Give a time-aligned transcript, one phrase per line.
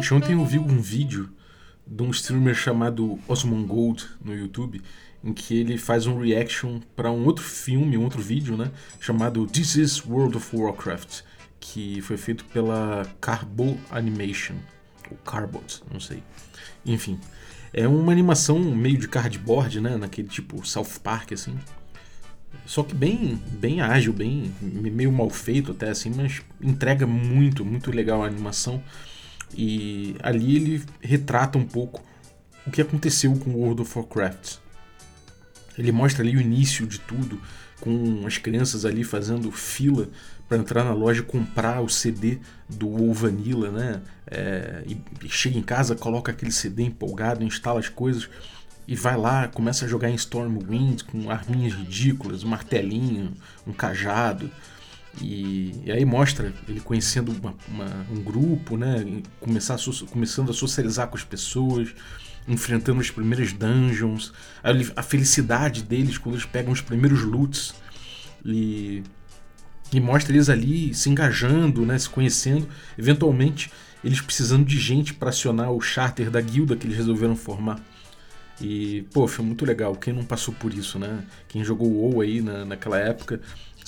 [0.00, 1.28] Anteontem eu vi um vídeo
[1.86, 4.80] de um streamer chamado Osmongold no YouTube,
[5.22, 9.46] em que ele faz um reaction para um outro filme, um outro vídeo, né, chamado
[9.46, 11.20] This is World of Warcraft,
[11.60, 14.54] que foi feito pela Carbo Animation,
[15.10, 16.22] ou Carbot, não sei.
[16.86, 17.20] Enfim,
[17.70, 21.58] é uma animação meio de cardboard, né, naquele tipo South Park assim.
[22.64, 27.90] Só que bem, bem ágil, bem meio mal feito até assim, mas entrega muito, muito
[27.90, 28.82] legal a animação.
[29.54, 32.02] E ali ele retrata um pouco
[32.66, 34.56] o que aconteceu com World of Warcraft.
[35.78, 37.40] Ele mostra ali o início de tudo,
[37.80, 40.08] com as crianças ali fazendo fila
[40.48, 44.02] para entrar na loja e comprar o CD do WoW Vanilla, né?
[44.26, 48.28] É, e chega em casa, coloca aquele CD empolgado, instala as coisas
[48.86, 53.32] e vai lá, começa a jogar em Stormwind com arminhas ridículas, um martelinho,
[53.64, 54.50] um cajado.
[55.20, 59.22] E, e aí mostra ele conhecendo uma, uma, um grupo, né?
[59.40, 61.94] Começar a, começando a socializar com as pessoas,
[62.46, 67.74] enfrentando as primeiras dungeons, a, a felicidade deles quando eles pegam os primeiros loots.
[68.44, 69.02] E,
[69.92, 71.98] e mostra eles ali se engajando, né?
[71.98, 73.70] Se conhecendo, eventualmente
[74.02, 77.80] eles precisando de gente para acionar o charter da guilda que eles resolveram formar.
[78.60, 79.94] E, pô, foi muito legal.
[79.96, 81.24] Quem não passou por isso, né?
[81.48, 83.40] Quem jogou WoW aí na, naquela época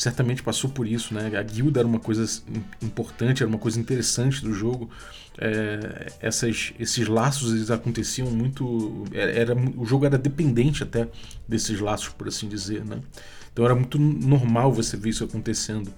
[0.03, 1.31] certamente passou por isso, né?
[1.39, 2.27] A guilda era uma coisa
[2.83, 4.91] importante, era uma coisa interessante do jogo.
[5.39, 9.05] É, essas, esses laços eles aconteciam muito.
[9.13, 11.09] Era, era, o jogo era dependente até
[11.47, 12.99] desses laços, por assim dizer, né?
[13.53, 15.93] Então era muito normal você ver isso acontecendo.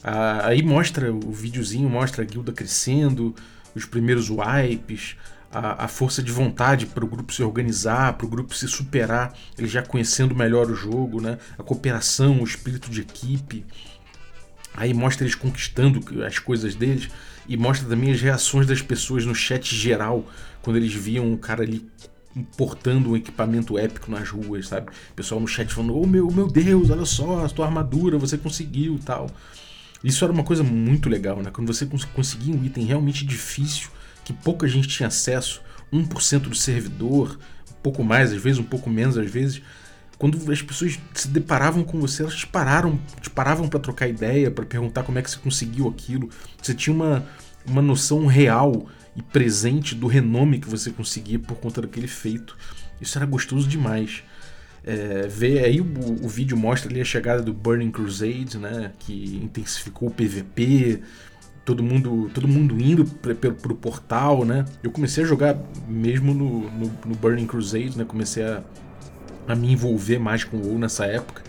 [0.00, 3.34] Ah, aí mostra o videozinho, mostra a guilda crescendo,
[3.74, 5.16] os primeiros wipes,
[5.52, 9.34] a, a força de vontade para o grupo se organizar, para o grupo se superar,
[9.58, 11.38] ele já conhecendo melhor o jogo, né?
[11.58, 13.64] a cooperação, o espírito de equipe.
[14.72, 17.08] Aí mostra eles conquistando as coisas deles
[17.48, 20.24] e mostra também as reações das pessoas no chat geral
[20.62, 21.90] quando eles viam o cara ali
[22.36, 24.90] importando um equipamento épico nas ruas, sabe?
[25.10, 28.38] O pessoal no chat falando: "Oh meu, meu Deus, olha só, a tua armadura, você
[28.38, 29.28] conseguiu", tal.
[30.04, 31.50] Isso era uma coisa muito legal, né?
[31.52, 31.84] Quando você
[32.14, 33.90] conseguia um item realmente difícil
[34.30, 35.60] que pouca gente tinha acesso,
[35.92, 39.60] 1% do servidor, um pouco mais, às vezes um pouco menos, às vezes.
[40.18, 44.50] Quando as pessoas se deparavam com você, elas te pararam, te paravam para trocar ideia,
[44.50, 46.28] para perguntar como é que você conseguiu aquilo.
[46.62, 47.26] Você tinha uma,
[47.66, 48.86] uma noção real
[49.16, 52.56] e presente do renome que você conseguia por conta daquele feito.
[53.00, 54.22] Isso era gostoso demais.
[54.84, 55.84] É, ver aí o,
[56.22, 61.02] o, vídeo mostra ali a chegada do Burning Crusade, né, que intensificou o PVP,
[61.70, 64.64] todo mundo, todo mundo indo para o portal, né?
[64.82, 65.56] Eu comecei a jogar
[65.88, 68.04] mesmo no, no, no Burning Crusade, né?
[68.04, 68.60] Comecei a,
[69.46, 71.42] a me envolver mais com o WoW nessa época.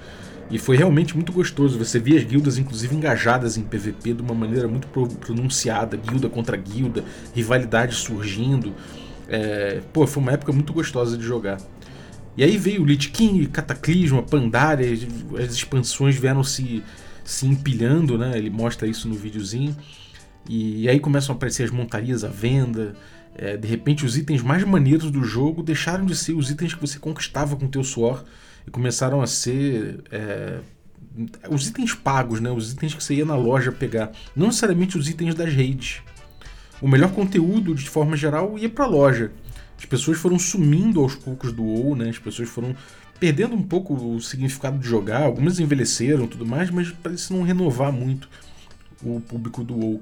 [0.51, 1.79] E foi realmente muito gostoso.
[1.79, 4.87] Você via as guildas, inclusive, engajadas em PVP de uma maneira muito
[5.17, 7.03] pronunciada, guilda contra guilda,
[7.33, 8.73] rivalidade surgindo.
[9.27, 11.57] É, pô, foi uma época muito gostosa de jogar.
[12.37, 14.87] E aí veio o Lich King, Cataclisma, Pandaria,
[15.43, 16.83] as expansões vieram se,
[17.23, 18.37] se empilhando, né?
[18.37, 19.75] Ele mostra isso no videozinho.
[20.47, 22.95] E, aí começam a aparecer as montarias à venda.
[23.35, 26.81] É, de repente, os itens mais maneiros do jogo deixaram de ser os itens que
[26.81, 28.23] você conquistava com o teu suor
[28.67, 30.59] e começaram a ser é,
[31.49, 32.51] os itens pagos, né?
[32.51, 34.11] os itens que você ia na loja pegar.
[34.35, 36.01] Não necessariamente os itens das redes.
[36.81, 39.31] O melhor conteúdo, de forma geral, ia para a loja.
[39.77, 42.09] As pessoas foram sumindo aos poucos do WoW, né?
[42.09, 42.75] as pessoas foram
[43.19, 45.23] perdendo um pouco o significado de jogar.
[45.23, 48.29] Algumas envelheceram tudo mais, mas parece não renovar muito
[49.03, 50.01] o público do WoW.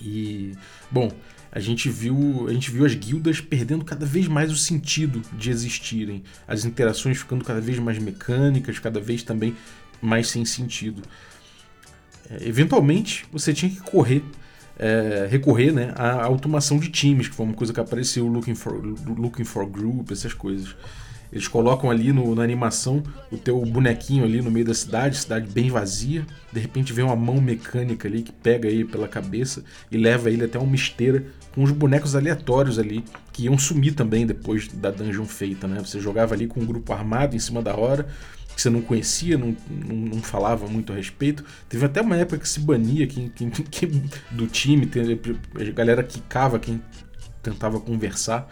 [0.00, 0.52] E,
[0.90, 1.10] bom,
[1.50, 5.50] a gente viu, a gente viu as guildas perdendo cada vez mais o sentido de
[5.50, 9.54] existirem, as interações ficando cada vez mais mecânicas, cada vez também
[10.02, 11.02] mais sem sentido.
[12.28, 14.24] É, eventualmente, você tinha que correr,
[14.78, 18.74] é, recorrer né, à automação de times, que foi uma coisa que apareceu, looking for,
[19.16, 20.74] looking for group, essas coisas.
[21.32, 25.50] Eles colocam ali no, na animação o teu bonequinho ali no meio da cidade, cidade
[25.50, 26.26] bem vazia.
[26.52, 30.44] De repente vem uma mão mecânica ali que pega ele pela cabeça e leva ele
[30.44, 31.24] até uma esteira
[31.54, 35.80] com os bonecos aleatórios ali que iam sumir também depois da dungeon feita, né?
[35.80, 38.06] Você jogava ali com um grupo armado em cima da hora
[38.54, 41.44] que você não conhecia, não, não, não, falava muito a respeito.
[41.68, 44.88] Teve até uma época que se bania quem, quem, quem do time,
[45.60, 46.80] a galera quicava quem
[47.42, 48.48] tentava conversar.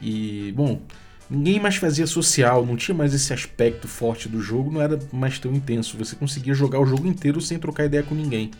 [0.00, 0.82] E, bom,
[1.28, 5.38] Ninguém mais fazia social, não tinha mais esse aspecto forte do jogo, não era mais
[5.38, 5.98] tão intenso.
[5.98, 8.50] Você conseguia jogar o jogo inteiro sem trocar ideia com ninguém.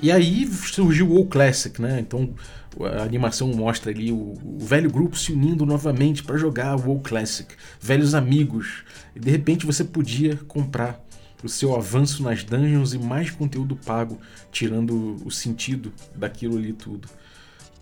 [0.00, 2.00] E aí surgiu o WoW Classic, né?
[2.00, 2.34] Então
[2.80, 7.00] a animação mostra ali o, o velho grupo se unindo novamente para jogar o WoW
[7.00, 8.82] Classic, velhos amigos.
[9.14, 11.00] E de repente você podia comprar
[11.44, 14.18] o seu avanço nas dungeons e mais conteúdo pago,
[14.50, 17.08] tirando o sentido daquilo ali tudo.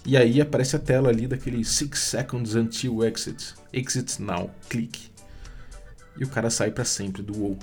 [0.04, 3.54] E aí aparece a tela ali daquele 6 seconds until exit.
[3.72, 5.10] Exit now, clique.
[6.18, 7.58] E o cara sai para sempre do WoW.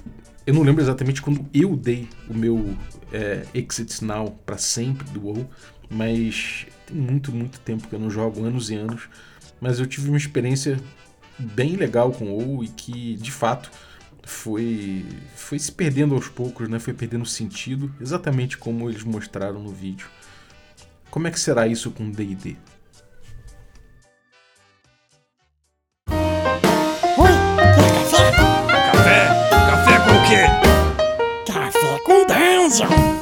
[0.45, 2.78] Eu não lembro exatamente quando eu dei o meu
[3.12, 5.50] é, exit now para sempre do WoW,
[5.89, 9.10] mas tem muito, muito tempo que eu não jogo, anos e anos.
[9.60, 10.80] Mas eu tive uma experiência
[11.38, 13.69] bem legal com o WoW e que, de fato,
[14.24, 15.06] foi,
[15.36, 16.80] foi se perdendo aos poucos, né?
[16.80, 20.07] foi perdendo sentido, exatamente como eles mostraram no vídeo.
[21.18, 22.56] Como é que será isso com D&D?
[27.18, 27.31] Oi,
[27.74, 28.31] quer café?
[28.92, 29.25] Café?
[29.50, 30.44] Café com o quê?
[31.52, 33.18] Café com Dungeon!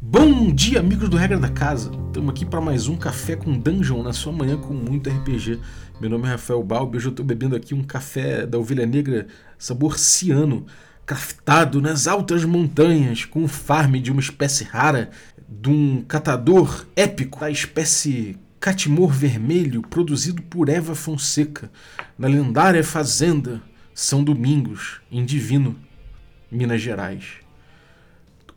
[0.00, 1.90] Bom dia, amigos do Regra da Casa!
[2.06, 5.58] Estamos aqui para mais um Café com Dungeon na sua manhã com muito RPG.
[6.00, 9.26] Meu nome é Rafael Balbi hoje eu estou bebendo aqui um café da Ovelha Negra
[9.58, 10.66] sabor ciano,
[11.04, 15.10] craftado nas altas montanhas com o farm de uma espécie rara,
[15.48, 21.70] de um catador épico da espécie Catimor Vermelho, produzido por Eva Fonseca,
[22.18, 23.60] na lendária fazenda
[23.94, 25.76] São Domingos, em Divino,
[26.50, 27.42] Minas Gerais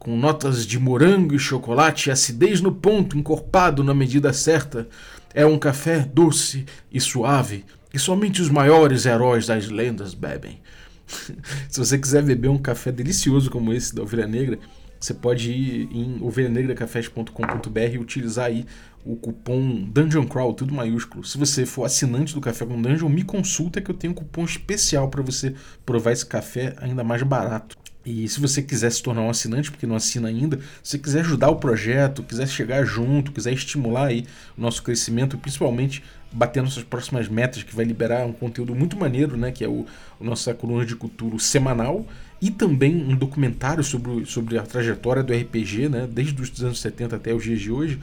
[0.06, 4.88] com notas de morango e chocolate e acidez no ponto, encorpado na medida certa.
[5.34, 10.62] É um café doce e suave que somente os maiores heróis das lendas bebem.
[11.70, 14.60] Se você quiser beber um café delicioso como esse da Ovelha Negra,
[15.00, 18.66] você pode ir em ovelhanegracafés.com.br e utilizar aí
[19.06, 21.24] o cupom Dungeon Crawl, tudo maiúsculo.
[21.24, 24.44] Se você for assinante do Café com Dungeon, me consulta que eu tenho um cupom
[24.44, 25.54] especial para você
[25.86, 27.78] provar esse café ainda mais barato.
[28.04, 31.20] E se você quiser se tornar um assinante, porque não assina ainda, se você quiser
[31.22, 34.26] ajudar o projeto, quiser chegar junto, quiser estimular aí
[34.56, 36.04] o nosso crescimento, principalmente
[36.36, 39.52] bater nossas próximas metas, que vai liberar um conteúdo muito maneiro, né?
[39.54, 39.86] Que é o,
[40.20, 42.06] o nossa coluna de cultura semanal
[42.42, 46.08] e também um documentário sobre, sobre a trajetória do RPG, né?
[46.12, 48.00] Desde os anos 70 até os dias de hoje.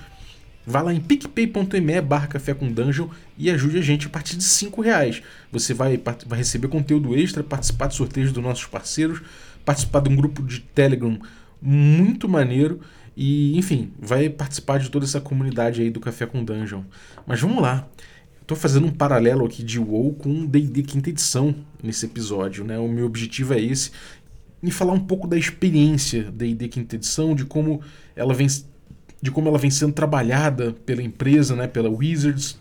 [0.64, 4.44] Vá lá em picpay.me barra café com dungeon e ajude a gente a partir de
[4.44, 5.22] 5 reais.
[5.50, 9.20] Você vai, vai receber conteúdo extra, participar de sorteios dos nossos parceiros,
[9.64, 11.20] participar de um grupo de Telegram
[11.60, 12.80] muito maneiro
[13.16, 16.82] e, enfim, vai participar de toda essa comunidade aí do Café com Dungeon.
[17.26, 17.86] Mas vamos lá.
[18.42, 22.78] Estou fazendo um paralelo aqui de WoW com D&D quinta edição nesse episódio, né?
[22.78, 23.92] O meu objetivo é esse,
[24.62, 27.80] e falar um pouco da experiência D&D quinta edição, de como
[28.14, 28.48] ela vem
[29.20, 32.58] de como ela vem sendo trabalhada pela empresa, né, pela Wizards,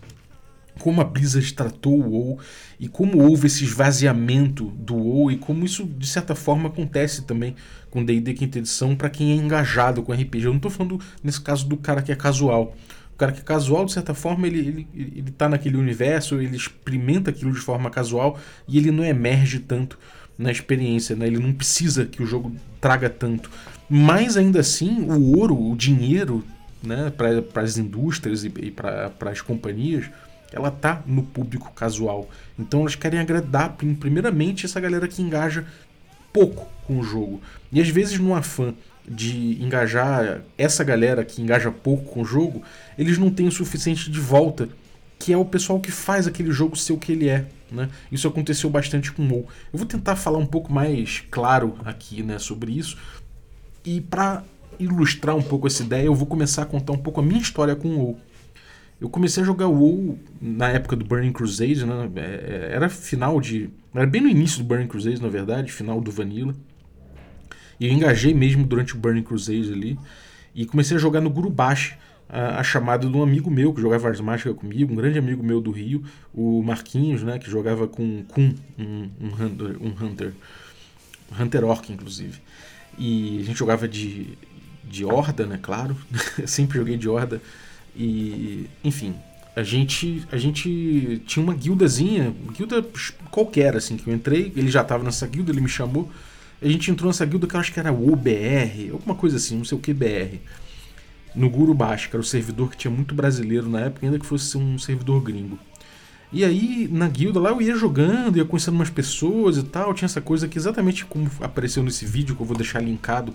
[0.78, 2.38] como a Blizzard tratou o WoW
[2.78, 7.56] e como houve esse esvaziamento do WoW e como isso de certa forma acontece também
[7.90, 10.44] com D&D quinta edição para quem é engajado com RPG.
[10.44, 12.76] Eu não estou falando nesse caso do cara que é casual.
[13.14, 16.56] O cara que é casual, de certa forma, ele, ele, ele tá naquele universo, ele
[16.56, 19.98] experimenta aquilo de forma casual e ele não emerge tanto
[20.38, 21.26] na experiência, né?
[21.26, 23.50] ele não precisa que o jogo traga tanto.
[23.88, 26.42] Mas ainda assim, o ouro, o dinheiro
[26.82, 30.10] né, para as indústrias e, e para as companhias
[30.52, 32.28] ela tá no público casual.
[32.58, 35.64] Então elas querem agradar primeiramente essa galera que engaja
[36.32, 37.40] pouco com o jogo.
[37.70, 38.74] E às vezes no afã
[39.06, 42.62] de engajar essa galera que engaja pouco com o jogo,
[42.96, 44.68] eles não têm o suficiente de volta,
[45.18, 47.46] que é o pessoal que faz aquele jogo ser o que ele é.
[47.70, 47.88] Né?
[48.10, 49.46] Isso aconteceu bastante com o WoW.
[49.72, 52.96] Eu vou tentar falar um pouco mais claro aqui né, sobre isso.
[53.84, 54.44] E para
[54.78, 57.74] ilustrar um pouco essa ideia, eu vou começar a contar um pouco a minha história
[57.74, 58.20] com o WoW.
[59.00, 62.08] Eu comecei a jogar WoW na época do Burning Crusade, né?
[62.14, 63.68] É, é, era final de.
[63.92, 66.54] Era bem no início do Burning Crusade, na verdade, final do Vanilla.
[67.82, 69.98] E eu engajei mesmo durante o Burning Crusade ali.
[70.54, 71.94] E comecei a jogar no Gurubashi,
[72.28, 75.42] a, a chamada de um amigo meu que jogava Ars Mágica comigo, um grande amigo
[75.42, 77.40] meu do Rio, o Marquinhos, né?
[77.40, 80.32] Que jogava com Kun, um, um, hunter, um Hunter.
[81.36, 82.38] Hunter Orc, inclusive.
[82.96, 84.38] E a gente jogava de,
[84.84, 85.58] de Horda, né?
[85.60, 85.96] Claro.
[86.46, 87.42] Sempre joguei de Horda.
[87.96, 89.12] E, enfim,
[89.56, 92.86] a gente a gente tinha uma guildazinha, guilda
[93.28, 96.08] qualquer assim, que eu entrei, ele já estava nessa guilda, ele me chamou.
[96.62, 99.64] A gente entrou nessa guilda que eu acho que era OBR, alguma coisa assim, não
[99.64, 100.38] sei o que BR.
[101.34, 104.56] No Gurubashi, que era o servidor que tinha muito brasileiro na época, ainda que fosse
[104.56, 105.58] um servidor gringo.
[106.32, 109.92] E aí, na guilda lá, eu ia jogando, ia conhecendo umas pessoas e tal.
[109.92, 113.34] Tinha essa coisa que exatamente como apareceu nesse vídeo, que eu vou deixar linkado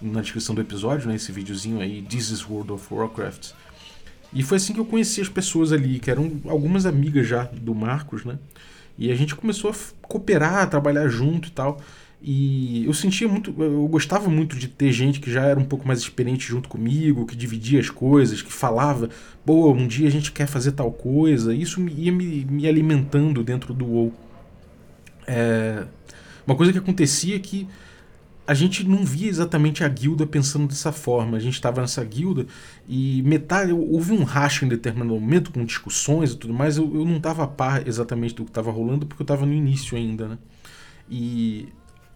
[0.00, 1.16] na descrição do episódio, né?
[1.16, 3.52] Esse videozinho aí, This is World of Warcraft
[4.32, 7.74] e foi assim que eu conheci as pessoas ali, que eram algumas amigas já do
[7.74, 8.38] Marcos, né?
[8.98, 11.80] E a gente começou a cooperar, a trabalhar junto e tal.
[12.20, 15.86] E eu sentia muito, eu gostava muito de ter gente que já era um pouco
[15.86, 19.08] mais experiente junto comigo, que dividia as coisas, que falava,
[19.46, 21.54] pô, um dia a gente quer fazer tal coisa.
[21.54, 24.12] Isso ia me, me alimentando dentro do WoW.
[25.26, 25.84] É,
[26.44, 27.68] uma coisa que acontecia é que
[28.48, 31.36] a gente não via exatamente a guilda pensando dessa forma.
[31.36, 32.46] A gente estava nessa guilda
[32.88, 33.72] e metade.
[33.72, 36.78] Houve um racha em determinado momento, com discussões e tudo mais.
[36.78, 39.52] Eu, eu não estava a par exatamente do que estava rolando, porque eu estava no
[39.52, 40.38] início ainda, né?
[41.10, 41.68] E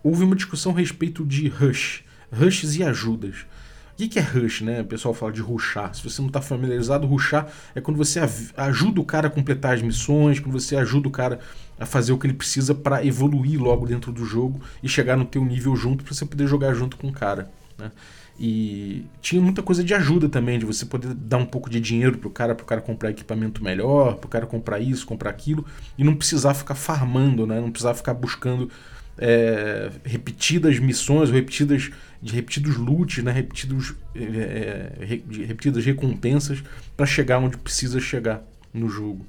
[0.02, 3.46] houve uma discussão a respeito de rush, rushes e ajudas.
[3.92, 4.80] O que é rush, né?
[4.80, 5.94] O pessoal fala de rushar.
[5.94, 8.18] Se você não está familiarizado, rushar é quando você
[8.56, 11.38] ajuda o cara a completar as missões, quando você ajuda o cara
[11.78, 15.24] a fazer o que ele precisa para evoluir logo dentro do jogo e chegar no
[15.24, 17.50] teu nível junto para você poder jogar junto com o cara.
[17.78, 17.92] Né?
[18.40, 22.18] E tinha muita coisa de ajuda também, de você poder dar um pouco de dinheiro
[22.18, 25.64] pro cara, pro cara comprar equipamento melhor, pro cara comprar isso, comprar aquilo,
[25.96, 27.60] e não precisar ficar farmando, né?
[27.60, 28.70] Não precisar ficar buscando
[29.18, 31.90] é, repetidas missões, repetidas,
[32.20, 33.32] de repetidos loots, né?
[33.32, 36.62] repetidos, é, é repetidas recompensas
[36.96, 38.42] para chegar onde precisa chegar
[38.72, 39.26] no jogo.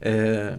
[0.00, 0.58] É,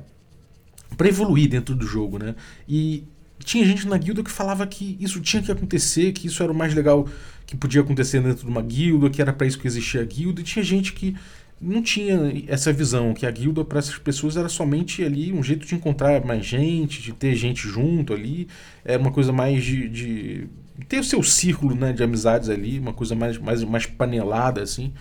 [0.95, 2.35] para evoluir dentro do jogo, né?
[2.67, 3.03] E
[3.43, 6.55] tinha gente na guilda que falava que isso tinha que acontecer, que isso era o
[6.55, 7.07] mais legal
[7.45, 10.41] que podia acontecer dentro de uma guilda, que era para isso que existia a guilda,
[10.41, 11.15] e tinha gente que
[11.63, 15.65] não tinha essa visão, que a guilda para essas pessoas era somente ali um jeito
[15.65, 18.47] de encontrar mais gente, de ter gente junto ali,
[18.83, 20.47] era uma coisa mais de, de
[20.87, 24.93] ter o seu círculo né, de amizades ali, uma coisa mais, mais, mais panelada assim.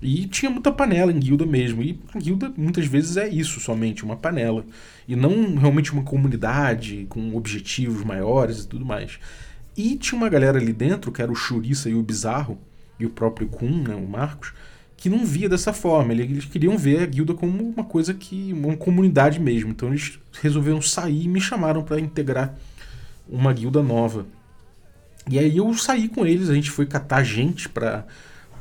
[0.00, 1.82] E tinha muita panela em guilda mesmo.
[1.82, 4.64] E a guilda muitas vezes é isso, somente uma panela.
[5.08, 9.18] E não realmente uma comunidade com objetivos maiores e tudo mais.
[9.76, 12.58] E tinha uma galera ali dentro, que era o Churiça e o Bizarro,
[12.98, 14.52] e o próprio Kun, né, o Marcos,
[14.96, 16.12] que não via dessa forma.
[16.12, 18.52] Eles queriam ver a guilda como uma coisa que.
[18.52, 19.70] uma comunidade mesmo.
[19.70, 22.56] Então eles resolveram sair e me chamaram para integrar
[23.28, 24.26] uma guilda nova.
[25.28, 28.06] E aí eu saí com eles, a gente foi catar gente para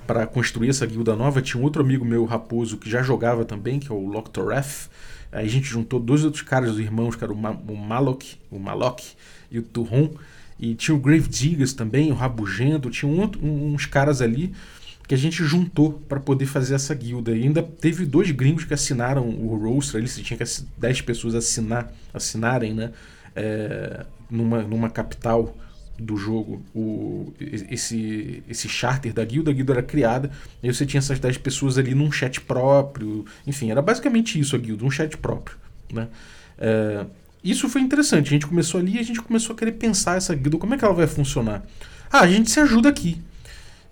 [0.05, 1.41] para construir essa guilda nova.
[1.41, 4.87] Tinha um outro amigo meu, Raposo, que já jogava também, que é o Loctoref.
[5.31, 8.37] Aí a gente juntou dois outros caras, os irmãos, que eram o, Ma o Malok,
[8.51, 9.03] o Malok
[9.49, 10.11] e o Turron.
[10.59, 12.89] E tinha o Grave Diggers também, o Rabugento.
[12.91, 14.53] Tinha um outro, uns caras ali
[15.07, 17.31] que a gente juntou para poder fazer essa guilda.
[17.35, 20.43] E ainda teve dois gringos que assinaram o roster você tinha que
[20.77, 22.91] 10 pessoas assinar, assinarem, né?
[23.35, 25.55] É, numa, numa capital
[25.97, 30.29] do jogo, o, esse, esse charter da guilda, a guilda era criada,
[30.61, 34.59] e você tinha essas 10 pessoas ali num chat próprio, enfim, era basicamente isso a
[34.59, 35.57] guilda, um chat próprio.
[35.93, 36.09] Né?
[36.57, 37.05] É,
[37.43, 40.35] isso foi interessante, a gente começou ali e a gente começou a querer pensar essa
[40.35, 41.63] guilda, como é que ela vai funcionar?
[42.11, 43.21] Ah, a gente se ajuda aqui.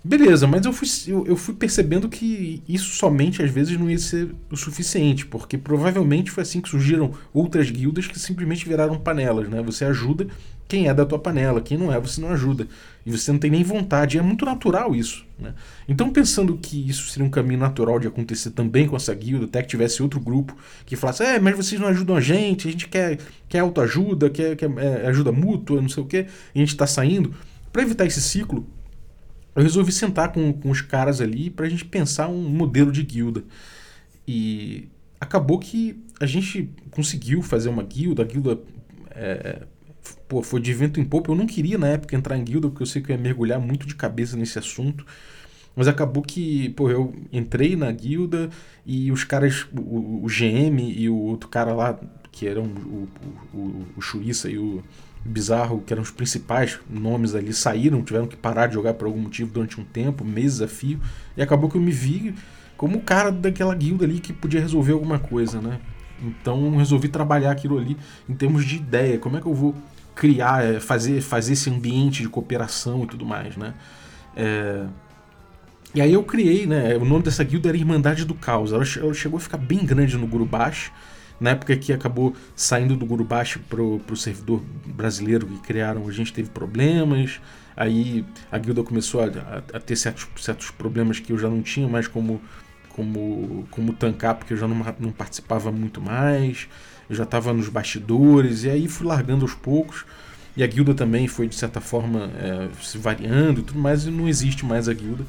[0.06, 3.98] Beleza, mas eu fui, eu, eu, fui percebendo que isso somente às vezes não ia
[3.98, 9.48] ser o suficiente, porque provavelmente foi assim que surgiram outras guildas que simplesmente viraram panelas,
[9.48, 9.62] né?
[9.62, 10.26] Você ajuda
[10.68, 12.68] quem é da tua panela, quem não é, você não ajuda.
[13.06, 15.24] E você não tem nem vontade, e é muito natural isso.
[15.38, 15.54] Né?
[15.88, 19.62] Então, pensando que isso seria um caminho natural de acontecer também com essa guilda, até
[19.62, 22.88] que tivesse outro grupo que falasse: é, mas vocês não ajudam a gente, a gente
[22.88, 23.18] quer,
[23.48, 26.86] quer autoajuda, quer, quer é, ajuda mútua, não sei o quê, e a gente está
[26.86, 27.34] saindo.
[27.72, 28.66] Para evitar esse ciclo,
[29.54, 33.02] eu resolvi sentar com, com os caras ali para a gente pensar um modelo de
[33.02, 33.44] guilda.
[34.26, 34.88] E
[35.20, 38.60] acabou que a gente conseguiu fazer uma guilda, a guilda
[39.10, 39.62] é,
[40.28, 41.30] pô, foi de vento em popa.
[41.30, 43.60] Eu não queria na época entrar em guilda, porque eu sei que eu ia mergulhar
[43.60, 45.06] muito de cabeça nesse assunto.
[45.76, 48.48] Mas acabou que, pô, eu entrei na guilda
[48.86, 51.98] e os caras, o, o GM e o outro cara lá,
[52.30, 53.08] que eram o,
[53.52, 54.82] o, o, o Chuiça e o
[55.24, 59.20] Bizarro, que eram os principais nomes ali, saíram, tiveram que parar de jogar por algum
[59.20, 61.00] motivo durante um tempo, meses a fio,
[61.36, 62.34] e acabou que eu me vi
[62.76, 65.80] como o cara daquela guilda ali que podia resolver alguma coisa, né?
[66.22, 67.96] Então resolvi trabalhar aquilo ali
[68.28, 69.74] em termos de ideia, como é que eu vou
[70.14, 73.74] criar, é, fazer, fazer esse ambiente de cooperação e tudo mais, né?
[74.36, 74.84] É...
[75.94, 76.96] E aí eu criei, né?
[76.96, 78.72] O nome dessa guilda era Irmandade do Caos.
[78.72, 80.90] Ela, chegou a ficar bem grande no Gurubashi
[81.40, 86.32] na época que acabou saindo do Gurubashi pro, pro servidor brasileiro que criaram, a gente
[86.32, 87.40] teve problemas.
[87.76, 91.60] Aí a guilda começou a, a, a ter certos, certos problemas que eu já não
[91.60, 92.40] tinha mais como,
[92.90, 96.68] como, como tancar, porque eu já não, não participava muito mais.
[97.10, 100.04] Eu já estava nos bastidores, e aí fui largando aos poucos.
[100.56, 104.10] E a guilda também foi, de certa forma, é, se variando e tudo mais, e
[104.10, 105.24] não existe mais a guilda.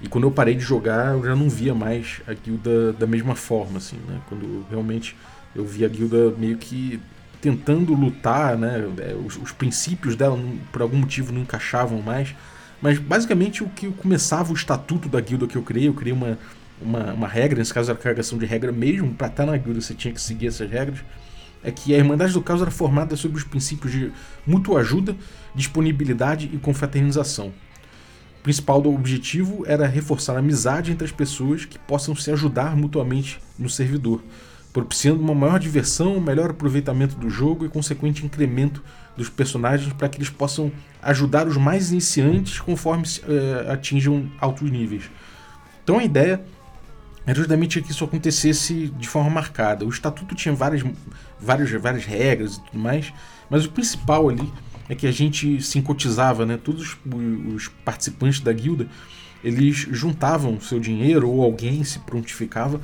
[0.00, 3.34] E quando eu parei de jogar, eu já não via mais a guilda da mesma
[3.34, 4.20] forma, assim, né?
[4.28, 5.16] Quando realmente
[5.54, 7.00] eu vi a guilda meio que
[7.40, 8.84] tentando lutar, né?
[8.98, 10.38] É, os, os, princípios dela,
[10.70, 12.34] por algum motivo, não encaixavam mais.
[12.80, 16.38] Mas basicamente o que começava o estatuto da guilda que eu criei, eu criei uma,
[16.80, 19.80] uma, uma regra, nesse caso era a carregação de regra mesmo, para estar na guilda
[19.80, 21.00] você tinha que seguir essas regras.
[21.62, 24.10] É que a Irmandade do Caos era formada sobre os princípios de
[24.46, 25.14] mútua ajuda,
[25.54, 27.52] disponibilidade e confraternização.
[28.38, 33.38] O principal objetivo era reforçar a amizade entre as pessoas que possam se ajudar mutuamente
[33.58, 34.22] no servidor
[34.72, 38.82] propiciando uma maior diversão, melhor aproveitamento do jogo e consequente incremento
[39.16, 40.70] dos personagens para que eles possam
[41.02, 45.10] ajudar os mais iniciantes conforme uh, atinjam altos níveis.
[45.82, 46.42] Então a ideia
[47.26, 49.84] era justamente que isso acontecesse de forma marcada.
[49.84, 50.82] O estatuto tinha várias,
[51.38, 53.12] várias, várias regras e tudo mais,
[53.48, 54.50] mas o principal ali
[54.88, 56.56] é que a gente sincotizava, né?
[56.56, 56.96] Todos
[57.54, 58.88] os participantes da guilda
[59.42, 62.80] eles juntavam seu dinheiro ou alguém se prontificava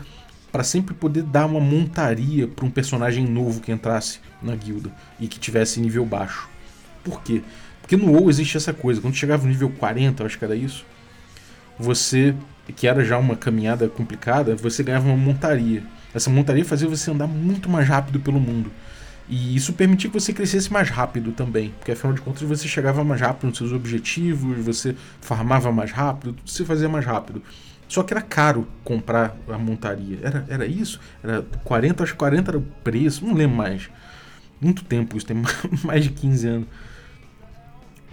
[0.56, 5.28] para sempre poder dar uma montaria para um personagem novo que entrasse na guilda e
[5.28, 6.48] que tivesse nível baixo.
[7.04, 7.42] Por quê?
[7.82, 10.86] Porque no WoW existe essa coisa, quando chegava no nível 40, acho que era isso,
[11.78, 12.34] você,
[12.74, 15.82] que era já uma caminhada complicada, você ganhava uma montaria.
[16.14, 18.72] Essa montaria fazia você andar muito mais rápido pelo mundo.
[19.28, 23.04] E isso permitia que você crescesse mais rápido também, porque afinal de contas você chegava
[23.04, 27.42] mais rápido nos seus objetivos, você farmava mais rápido, você fazia mais rápido.
[27.88, 30.18] Só que era caro comprar a montaria.
[30.22, 31.00] Era, era isso?
[31.22, 33.88] Era 40, acho que 40 era o preço, não lembro mais.
[34.60, 35.36] Muito tempo, isso tem
[35.84, 36.68] mais de 15 anos.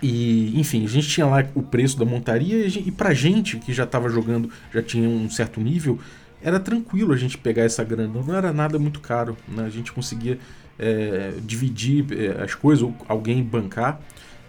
[0.01, 3.85] E, enfim, a gente tinha lá o preço da montaria e pra gente que já
[3.85, 5.97] estava jogando, já tinha um certo nível,
[6.41, 9.37] era tranquilo a gente pegar essa grana, não era nada muito caro.
[9.47, 9.63] Né?
[9.63, 10.37] A gente conseguia
[10.77, 14.01] é, dividir é, as coisas, ou alguém bancar,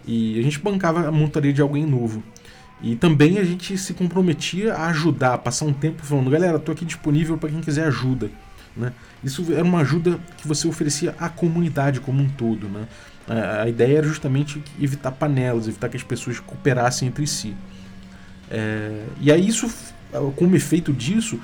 [0.05, 2.21] e a gente bancava a montaria de alguém novo.
[2.85, 6.71] E também a gente se comprometia a ajudar, a passar um tempo falando, galera, estou
[6.71, 8.29] aqui disponível para quem quiser ajuda.
[8.77, 8.93] Né?
[9.23, 12.67] Isso era uma ajuda que você oferecia à comunidade como um todo.
[12.69, 12.87] Né?
[13.27, 17.55] A ideia era justamente evitar panelas, evitar que as pessoas cooperassem entre si.
[18.51, 19.67] É, e aí isso,
[20.35, 21.39] como efeito disso,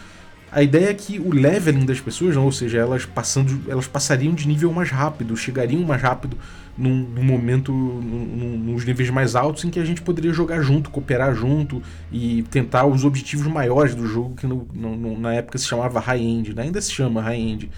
[0.52, 4.46] a ideia é que o leveling das pessoas, ou seja, elas passando, elas passariam de
[4.46, 6.38] nível mais rápido, chegariam mais rápido
[6.78, 10.90] num, num momento, num, nos níveis mais altos, em que a gente poderia jogar junto,
[10.90, 11.82] cooperar junto
[12.12, 16.54] e tentar os objetivos maiores do jogo, que no, no, na época se chamava high-end,
[16.54, 16.64] né?
[16.64, 17.72] ainda se chama high-end.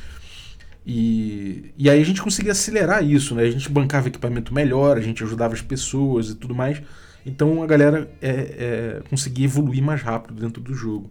[0.85, 3.43] E, e aí a gente conseguia acelerar isso, né?
[3.43, 6.81] A gente bancava equipamento melhor, a gente ajudava as pessoas e tudo mais.
[7.25, 11.09] Então a galera é, é, conseguia evoluir mais rápido dentro do jogo.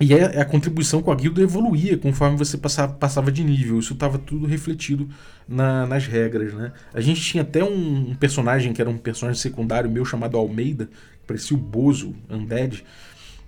[0.00, 3.78] E a, a contribuição com a guilda evoluía conforme você passava, passava de nível.
[3.78, 5.08] Isso estava tudo refletido
[5.48, 6.72] na, nas regras, né?
[6.94, 10.86] A gente tinha até um, um, personagem que era um personagem secundário meu chamado Almeida,
[10.86, 12.84] que parecia o Bozo, Undead,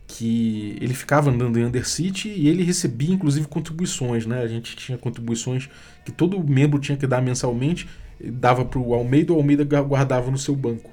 [0.09, 4.43] que ele ficava andando em Undercity e ele recebia inclusive contribuições, né?
[4.43, 5.69] A gente tinha contribuições
[6.05, 7.89] que todo membro tinha que dar mensalmente,
[8.21, 10.91] dava para o Almeida, o Almeida guardava no seu banco.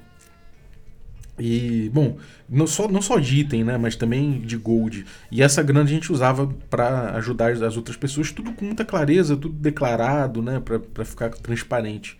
[1.39, 2.17] E, bom,
[2.49, 5.05] não só, não só de item, né, mas também de gold.
[5.31, 9.37] E essa grana a gente usava para ajudar as outras pessoas, tudo com muita clareza,
[9.37, 12.17] tudo declarado, né, para ficar transparente.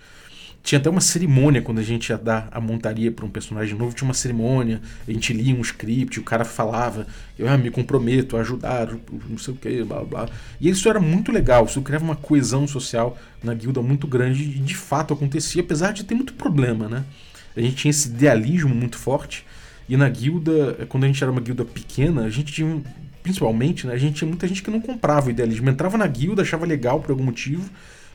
[0.67, 3.95] Tinha até uma cerimônia quando a gente ia dar a montaria para um personagem novo,
[3.95, 7.07] tinha uma cerimônia, a gente lia um script, o cara falava,
[7.39, 8.89] eu ah, me comprometo a ajudar,
[9.29, 10.27] não sei o que, blá blá.
[10.59, 14.59] E isso era muito legal, isso criava uma coesão social na guilda muito grande e
[14.59, 17.05] de fato acontecia, apesar de ter muito problema, né?
[17.57, 19.45] A gente tinha esse idealismo muito forte.
[19.89, 22.81] E na guilda, quando a gente era uma guilda pequena, a gente tinha,
[23.23, 25.69] principalmente, né, a gente tinha muita gente que não comprava o idealismo.
[25.69, 27.69] Entrava na guilda, achava legal por algum motivo,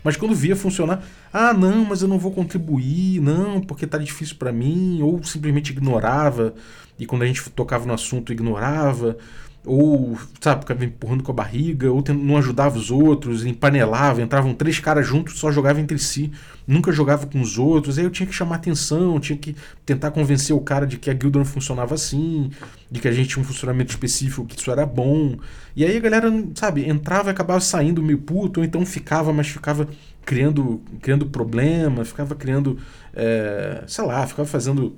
[0.05, 1.03] mas quando via funcionar,
[1.33, 5.71] ah, não, mas eu não vou contribuir, não, porque tá difícil para mim, ou simplesmente
[5.71, 6.55] ignorava,
[6.99, 9.17] e quando a gente tocava no assunto, ignorava,
[9.65, 14.81] ou, sabe, ficava empurrando com a barriga, ou não ajudava os outros, empanelava, entravam três
[14.81, 16.33] caras juntos, só jogava entre si,
[16.67, 19.55] nunca jogava com os outros, aí eu tinha que chamar atenção, tinha que
[19.87, 22.51] tentar convencer o cara de que a guilda não funcionava assim,
[22.91, 25.37] de que a gente tinha um funcionamento específico, que isso era bom,
[25.77, 29.47] e aí a galera, sabe, entrava e acabava saindo meio puto, ou então ficava, mas
[29.47, 29.89] ficava
[30.25, 32.79] criando, criando problema, ficava criando,
[33.15, 34.97] é, sei lá, ficava fazendo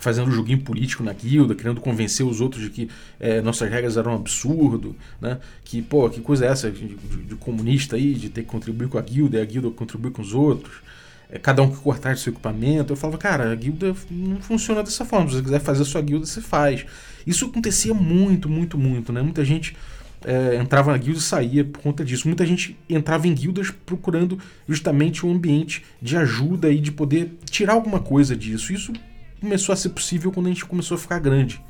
[0.00, 4.12] fazendo joguinho político na guilda, querendo convencer os outros de que é, nossas regras eram
[4.12, 5.38] um absurdo, né?
[5.62, 8.88] Que, pô, que coisa é essa de, de, de, comunista aí, de ter que contribuir
[8.88, 10.76] com a guilda e a guilda contribuir com os outros.
[11.30, 12.92] É, cada um que cortar seu equipamento.
[12.92, 15.28] Eu falava, cara, a guilda não funciona dessa forma.
[15.28, 16.84] Se você quiser fazer a sua guilda, você faz.
[17.26, 19.22] Isso acontecia muito, muito, muito, né?
[19.22, 19.76] Muita gente
[20.24, 22.26] é, entrava na guilda e saía por conta disso.
[22.26, 27.74] Muita gente entrava em guildas procurando justamente um ambiente de ajuda e de poder tirar
[27.74, 28.72] alguma coisa disso.
[28.72, 28.92] Isso
[29.40, 31.62] começou a ser possível quando a gente começou a ficar grande.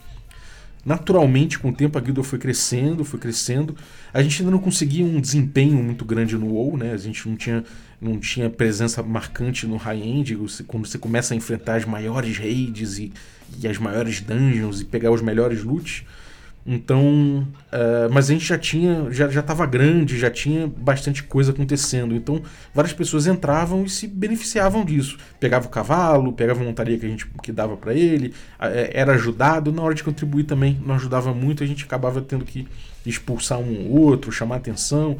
[0.85, 3.77] Naturalmente, com o tempo, a guilda foi crescendo, foi crescendo.
[4.15, 6.93] A gente ainda não conseguia um desempenho muito grande no WoW, né?
[6.93, 7.65] A gente não tinha,
[8.01, 10.39] não tinha presença marcante no high-end.
[10.67, 13.13] Quando você começa a enfrentar as maiores raids e,
[13.61, 16.03] e as maiores dungeons e pegar os melhores loots,
[16.64, 22.14] então, uh, mas a gente já tinha, já estava grande, já tinha bastante coisa acontecendo.
[22.14, 22.42] Então,
[22.75, 25.16] várias pessoas entravam e se beneficiavam disso.
[25.38, 29.14] Pegava o cavalo, pegava a montaria que a gente que dava para ele, uh, era
[29.14, 29.73] ajudado.
[29.73, 31.64] Na hora de contribuir também, não ajudava muito.
[31.64, 32.68] A gente acabava tendo que
[33.07, 35.16] expulsar um ou outro, chamar atenção.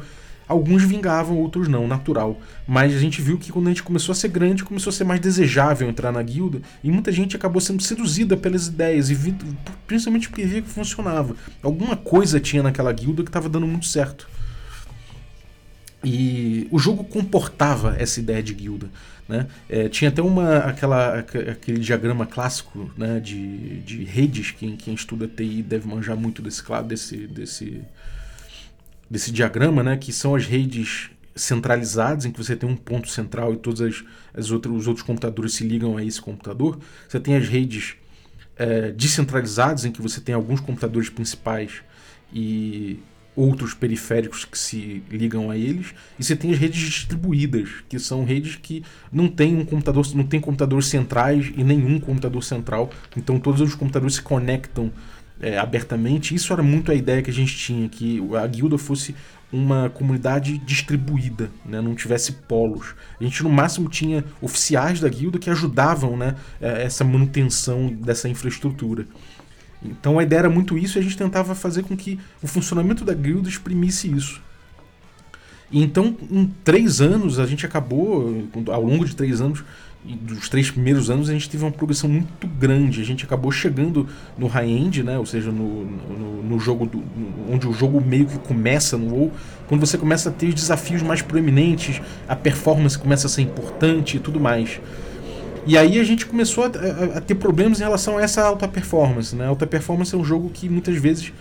[0.51, 2.37] Alguns vingavam, outros não, natural.
[2.67, 5.05] Mas a gente viu que quando a gente começou a ser grande, começou a ser
[5.05, 6.61] mais desejável entrar na guilda.
[6.83, 9.33] E muita gente acabou sendo seduzida pelas ideias, e vi,
[9.87, 11.37] principalmente porque via que funcionava.
[11.63, 14.27] Alguma coisa tinha naquela guilda que estava dando muito certo.
[16.03, 18.89] E o jogo comportava essa ideia de guilda.
[19.29, 19.47] Né?
[19.69, 25.29] É, tinha até uma, aquela, aquele diagrama clássico né, de, de redes, quem, quem estuda
[25.29, 27.81] TI deve manjar muito desse, desse, desse,
[29.11, 33.53] desse diagrama, né, que são as redes centralizadas, em que você tem um ponto central
[33.53, 36.79] e todos as, as os outros computadores se ligam a esse computador.
[37.09, 37.95] Você tem as redes
[38.55, 41.81] é, descentralizadas, em que você tem alguns computadores principais
[42.33, 42.99] e
[43.35, 48.23] outros periféricos que se ligam a eles, e você tem as redes distribuídas, que são
[48.23, 53.39] redes que não tem um computador, não tem computadores centrais e nenhum computador central, então
[53.39, 54.91] todos os computadores se conectam
[55.41, 56.35] é, abertamente.
[56.35, 59.15] Isso era muito a ideia que a gente tinha, que a guilda fosse
[59.51, 61.81] uma comunidade distribuída, né?
[61.81, 62.95] não tivesse polos.
[63.19, 68.29] A gente no máximo tinha oficiais da guilda que ajudavam né, é, essa manutenção dessa
[68.29, 69.05] infraestrutura.
[69.83, 73.03] Então a ideia era muito isso e a gente tentava fazer com que o funcionamento
[73.03, 74.41] da guilda exprimisse isso.
[75.71, 79.63] E então, em três anos, a gente acabou, ao longo de três anos,
[80.03, 83.01] dos três primeiros anos, a gente teve uma progressão muito grande.
[83.01, 85.17] A gente acabou chegando no high-end, né?
[85.17, 89.13] ou seja, no, no, no jogo do, no, onde o jogo meio que começa no
[89.13, 89.31] WoW,
[89.67, 94.17] quando você começa a ter os desafios mais proeminentes, a performance começa a ser importante
[94.17, 94.79] e tudo mais.
[95.67, 98.67] E aí a gente começou a, a, a, ter problemas em relação a essa alta
[98.67, 99.35] performance.
[99.35, 99.45] Né?
[99.45, 101.31] Alta performance é um jogo que muitas vezes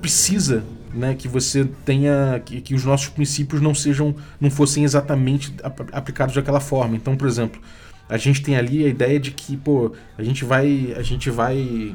[0.00, 0.62] precisa
[0.94, 5.54] né, que você tenha que, que, os nossos princípios não sejam não fossem exatamente
[5.92, 6.96] aplicados daquela forma.
[6.96, 7.60] Então, por exemplo,
[8.08, 11.94] a gente tem ali a ideia de que pô, a gente vai a gente vai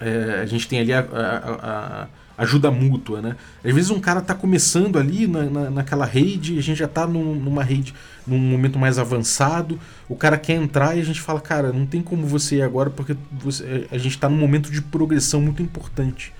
[0.00, 3.36] é, a gente tem ali a, a, a ajuda mútua, né?
[3.62, 7.06] Às vezes um cara tá começando ali na, na, naquela rede, a gente já tá
[7.06, 7.94] num, numa rede
[8.26, 12.00] num momento mais avançado, o cara quer entrar e a gente fala, cara, não tem
[12.00, 16.32] como você ir agora porque você, a gente tá num momento de progressão muito importante.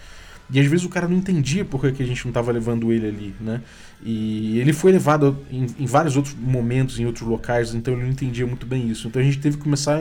[0.52, 3.06] E às vezes o cara não entendia por que a gente não estava levando ele
[3.06, 3.62] ali, né?
[4.02, 8.10] E ele foi levado em, em, vários outros momentos, em outros locais, então ele não
[8.10, 9.06] entendia muito bem isso.
[9.06, 10.00] Então a gente teve que começar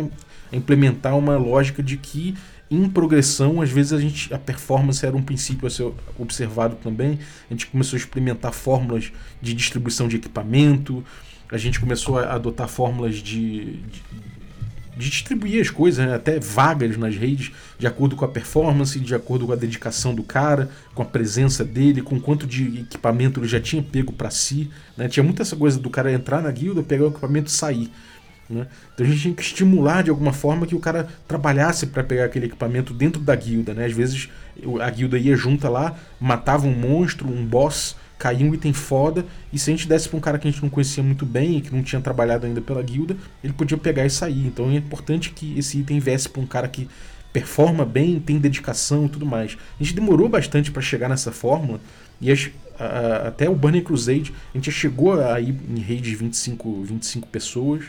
[0.51, 2.35] a implementar uma lógica de que
[2.71, 7.19] em progressão, às vezes a, gente, a performance era um princípio a ser observado também.
[7.49, 11.03] A gente começou a experimentar fórmulas de distribuição de equipamento,
[11.51, 14.03] a gente começou a adotar fórmulas de, de,
[14.99, 16.13] de distribuir as coisas, né?
[16.13, 20.23] até vagas nas redes, de acordo com a performance, de acordo com a dedicação do
[20.23, 24.69] cara, com a presença dele, com quanto de equipamento ele já tinha pego para si.
[24.97, 25.07] Né?
[25.07, 27.89] Tinha muita essa coisa do cara entrar na guilda, pegar o equipamento e sair.
[28.49, 28.67] Né?
[28.93, 32.25] Então a gente tinha que estimular de alguma forma que o cara trabalhasse para pegar
[32.25, 33.73] aquele equipamento dentro da guilda.
[33.73, 33.85] Né?
[33.85, 34.27] Às vezes
[34.81, 39.57] a guilda ia junta lá, matava um monstro, um boss, caía um item foda, e
[39.57, 41.61] se a gente desse para um cara que a gente não conhecia muito bem e
[41.61, 44.45] que não tinha trabalhado ainda pela guilda, ele podia pegar e sair.
[44.45, 46.87] Então é importante que esse item viesse para um cara que
[47.31, 49.57] performa bem, tem dedicação e tudo mais.
[49.79, 51.79] A gente demorou bastante para chegar nessa fórmula,
[52.19, 56.83] e as, a, até o Burning Crusade, a gente chegou aí em raid de 25,
[56.83, 57.85] 25 pessoas,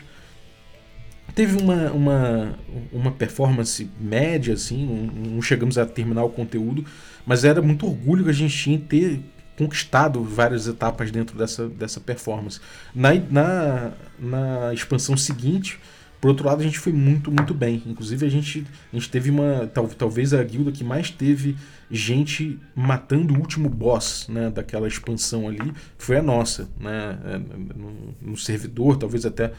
[1.35, 2.59] teve uma, uma,
[2.93, 6.85] uma performance média, assim, não, não, chegamos a terminar o conteúdo,
[7.25, 9.19] mas era muito orgulho que a gente tinha em ter
[9.61, 12.59] conquistado várias etapas dentro dessa, dessa performance.
[12.95, 15.79] Na, na, na expansão seguinte,
[16.19, 17.83] por outro lado, a gente foi muito, muito bem.
[17.85, 19.67] Inclusive, a gente, a gente teve uma.
[19.67, 21.55] Tal, talvez a guilda que mais teve
[21.91, 26.67] gente matando o último boss né, daquela expansão ali foi a nossa.
[26.79, 27.37] Né, é,
[27.77, 29.53] no, no servidor, talvez até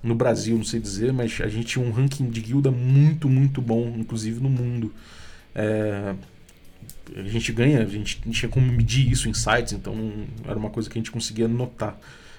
[0.00, 3.60] no Brasil, não sei dizer, mas a gente tinha um ranking de guilda muito, muito
[3.60, 4.92] bom, inclusive no mundo.
[5.52, 6.14] É,
[7.16, 9.94] a gente ganha, a gente tinha como medir isso em sites, então
[10.44, 11.98] era uma coisa que a gente conseguia notar.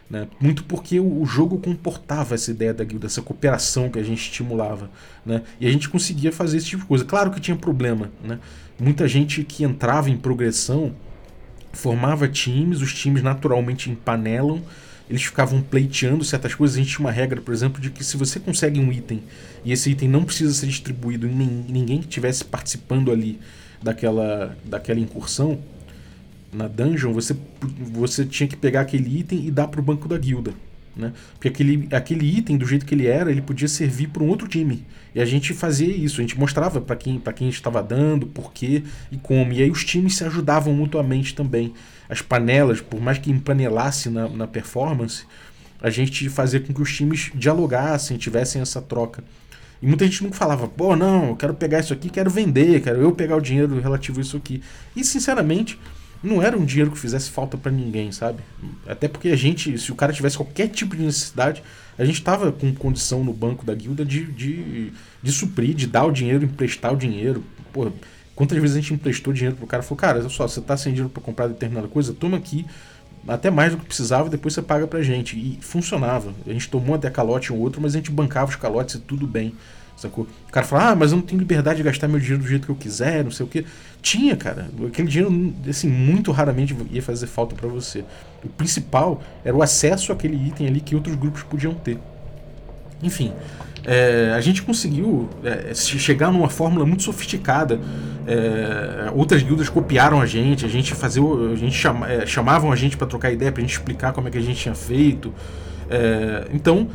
[0.10, 0.28] Né?
[0.40, 4.90] Muito porque o, jogo comportava essa ideia da guilda, essa cooperação que a gente estimulava.
[5.26, 5.44] Né?
[5.60, 7.06] E a gente conseguia fazer esse tipo de coisa.
[7.06, 8.12] Claro que tinha problema.
[8.24, 8.40] Né?
[8.80, 10.96] Muita gente que entrava em progressão
[11.72, 14.64] formava times, os times naturalmente empanelam
[15.10, 16.78] eles ficavam pleiteando certas coisas.
[16.78, 19.24] A gente tinha uma regra, por exemplo, de que se você consegue um item
[19.66, 21.34] e esse item não precisa ser distribuído em
[21.68, 23.40] ninguém que estivesse participando ali
[23.82, 25.60] daquela, daquela incursão
[26.52, 27.36] na dungeon, você,
[27.92, 30.54] você tinha que pegar aquele item e dar para o banco da guilda.
[30.96, 31.14] Né?
[31.34, 34.48] Porque aquele, aquele item, do jeito que ele era, ele podia servir para um outro
[34.48, 34.86] time.
[35.14, 38.84] E a gente fazia isso, a gente mostrava para quem, quem estava dando, por quê
[39.12, 39.54] e como.
[39.54, 41.74] E aí os times se ajudavam mutuamente também.
[42.10, 45.24] As panelas, por mais que empanelasse na, na performance,
[45.82, 49.24] a gente fazia com que os times dialogassem, tivessem essa troca.
[49.82, 53.02] E muita gente não falava, pô, não, eu quero pegar isso aqui, quero vender, quero
[53.02, 54.62] eu pegar o dinheiro relativo a isso aqui.
[54.96, 55.80] E sinceramente,
[56.22, 58.40] não era um dinheiro que fizesse falta para ninguém, sabe?
[58.86, 61.64] Até porque a gente, se o cara tivesse qualquer tipo de necessidade,
[61.98, 64.92] a gente tava com condição no banco da guilda de, de,
[65.24, 67.44] de suprir, de dar o dinheiro, emprestar o dinheiro.
[67.72, 67.90] Pô,
[68.36, 69.82] quantas vezes a gente emprestou dinheiro pro cara?
[69.82, 72.66] Falou, cara, olha só, você tá sem dinheiro para comprar determinada coisa, toma aqui,
[73.28, 75.38] até mais do que precisava, depois você paga pra gente.
[75.38, 76.34] E funcionava.
[76.48, 79.28] A gente tomou até calote um outro, mas a gente bancava os calotes e tudo
[79.28, 79.54] bem.
[80.00, 80.26] Sacou?
[80.48, 82.66] O cara fala, ah, mas eu não tenho liberdade de gastar meu dinheiro do jeito
[82.66, 83.66] que eu quiser, não sei o que.
[84.02, 84.70] Tinha, cara.
[84.88, 88.06] Aquele dinheiro, assim, muito raramente ia fazer falta para você.
[88.42, 92.00] O principal era o acesso àquele item ali que outros grupos podiam ter.
[93.04, 93.34] Enfim,
[93.86, 97.80] é, a gente conseguiu é, chegar numa fórmula muito sofisticada.
[98.28, 102.76] É, outras guildas copiaram a gente, a gente fazia, a gente chama, é, chamavam a
[102.76, 105.34] gente para trocar ideia, para a gente explicar como é que a gente tinha feito.
[105.90, 106.88] É, então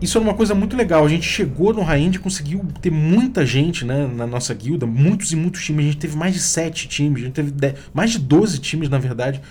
[0.00, 1.04] isso era uma coisa muito legal.
[1.04, 5.32] A gente chegou no high-end e conseguiu ter muita gente né, na nossa guilda, muitos
[5.32, 5.84] e muitos times.
[5.84, 8.88] A gente teve mais de sete times, a gente teve dez, mais de 12 times,
[8.88, 9.42] na verdade,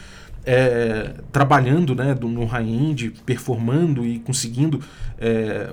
[0.43, 4.81] é, trabalhando né, no high-end, performando e conseguindo
[5.19, 5.71] é,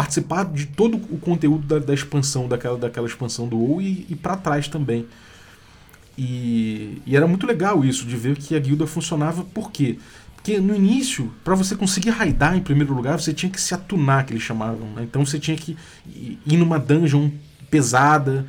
[0.00, 4.16] participar de todo o conteúdo da, da, expansão, daquela, daquela expansão do WoW e, e
[4.16, 5.06] para trás também.
[6.16, 9.98] E, e, era muito legal isso, de ver que a guilda funcionava, por quê?
[10.34, 14.24] Porque no início, para você conseguir raidar em primeiro lugar, você tinha que se atunar,
[14.24, 14.88] que eles chamavam.
[14.94, 15.02] Né?
[15.02, 15.76] Então você tinha que
[16.46, 17.28] ir numa dungeon
[17.70, 18.46] pesada,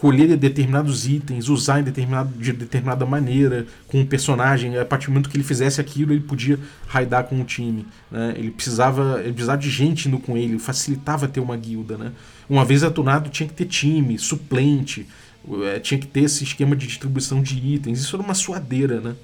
[0.00, 4.78] colher determinados itens, usar em determinado, de determinada maneira, com um personagem.
[4.78, 7.84] A partir do momento que ele fizesse aquilo, ele podia raidar com o time.
[8.08, 8.34] Né?
[8.36, 11.98] Ele, precisava, ele precisava de gente indo com ele, facilitava ter uma guilda.
[11.98, 12.12] Né?
[12.48, 15.04] Uma vez atunado, tinha que ter time, suplente,
[15.64, 17.98] eh, tinha que ter esse esquema de distribuição de itens.
[17.98, 19.00] Isso era uma suadeira.
[19.00, 19.16] Né?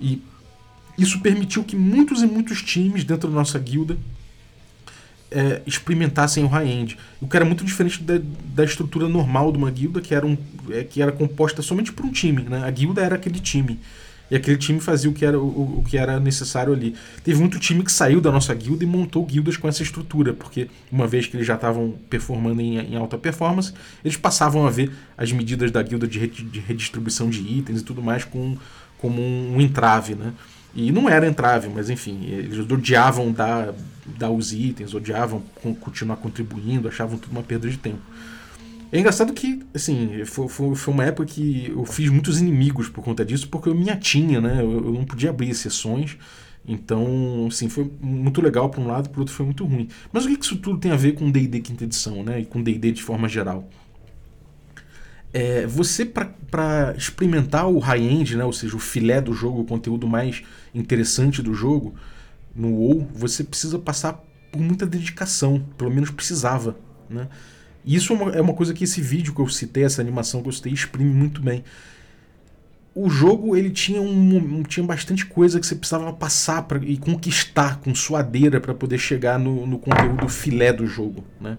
[0.00, 0.20] E
[0.98, 3.96] isso permitiu que muitos e muitos times dentro da nossa guilda
[5.34, 6.98] é, experimentassem o high-end.
[7.20, 8.20] O que era muito diferente da,
[8.54, 10.36] da estrutura normal de uma guilda, que era, um,
[10.70, 12.42] é, que era composta somente por um time.
[12.42, 12.62] Né?
[12.64, 13.80] A guilda era aquele time.
[14.30, 16.94] E aquele time fazia o que, era, o, o, que era necessário ali.
[17.22, 20.70] Teve muito time que saiu da nossa guilda e montou guildas com essa estrutura, porque
[20.90, 24.90] uma vez que eles já estavam performando em, em, alta performance, eles passavam a ver
[25.18, 28.56] as medidas da guilda de, de redistribuição de itens e tudo mais com,
[28.96, 30.14] como um, um entrave.
[30.14, 30.32] Né?
[30.74, 33.74] E não era entrave, mas enfim, eles odiavam dar,
[34.06, 35.42] dar os itens, odiavam
[35.80, 38.00] continuar contribuindo, achavam tudo uma perda de tempo.
[38.90, 43.02] É engraçado que, assim, foi, foi, foi, uma época que eu fiz muitos inimigos por
[43.02, 44.58] conta disso, porque eu me atinha, né?
[44.60, 46.18] Eu, eu não podia abrir sessões.
[46.66, 49.88] Então, assim, foi muito legal para um lado, para outro foi muito ruim.
[50.12, 52.40] Mas o que isso tudo tem a ver com D&D quinta edição, né?
[52.40, 53.68] E com D&D de forma geral?
[55.32, 60.06] É, você, para experimentar o high-end, né, ou seja, o filé do jogo, o conteúdo
[60.06, 60.42] mais
[60.74, 61.94] interessante do jogo,
[62.54, 66.76] no WoW, você precisa passar por muita dedicação, pelo menos precisava.
[67.08, 67.28] Né?
[67.84, 70.42] E isso é uma, é uma coisa que esse vídeo que eu citei, essa animação
[70.42, 71.64] que eu citei, exprime muito bem.
[72.94, 77.80] O jogo ele tinha, um, tinha bastante coisa que você precisava passar pra, e conquistar
[77.80, 81.24] com suadeira para poder chegar no, no conteúdo filé do jogo.
[81.40, 81.56] Né?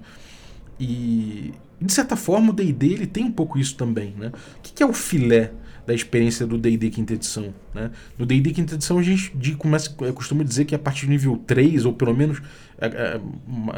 [0.79, 1.51] E,
[1.86, 4.32] de certa forma, o D&D ele tem um pouco isso também, né?
[4.58, 5.52] O que, é o filé
[5.86, 7.91] da experiência do D&D quinta edição, né?
[8.17, 11.86] No D&D quinta edição a gente começa, costuma dizer que a partir do nível 3,
[11.86, 12.41] ou pelo menos
[12.78, 13.22] é, é,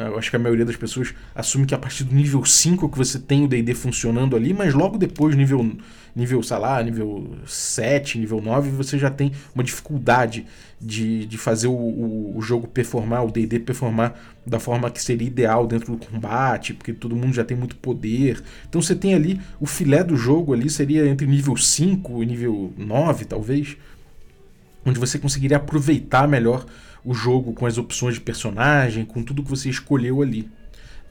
[0.08, 2.98] eu acho que a maioria das pessoas assume que a partir do nível 5 que
[2.98, 5.76] você tem o D&D funcionando ali, mas logo depois, nível,
[6.14, 10.46] nível, sei lá, nível 7, nível 9, você já tem uma dificuldade
[10.80, 14.14] de, de fazer o, o, o jogo performar, o D&D performar
[14.46, 18.42] da forma que seria ideal dentro do combate, porque todo mundo já tem muito poder.
[18.68, 22.72] Então você tem ali, o filé do jogo ali seria entre nível 5 e nível
[22.76, 23.76] 9, talvez,
[24.84, 26.64] onde você conseguiria aproveitar melhor
[27.04, 30.48] o jogo com as opções de personagem, com tudo que você escolheu ali.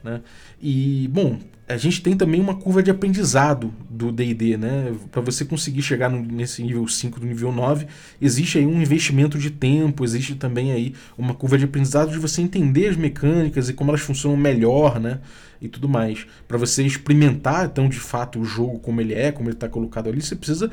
[0.06, 0.20] Né?
[0.62, 1.36] E, bom,
[1.68, 4.94] a gente tem também uma curva de aprendizado do DD, né?
[5.10, 7.88] Para você conseguir chegar no, nesse nível 5 do nível 9,
[8.22, 12.40] existe aí um investimento de tempo, existe também aí uma curva de aprendizado de você
[12.40, 15.18] entender as mecânicas e como elas funcionam melhor, né?
[15.60, 16.24] E tudo mais.
[16.46, 20.08] Para você experimentar, então, de fato, o jogo como ele é, como ele está colocado
[20.08, 20.70] ali, você precisa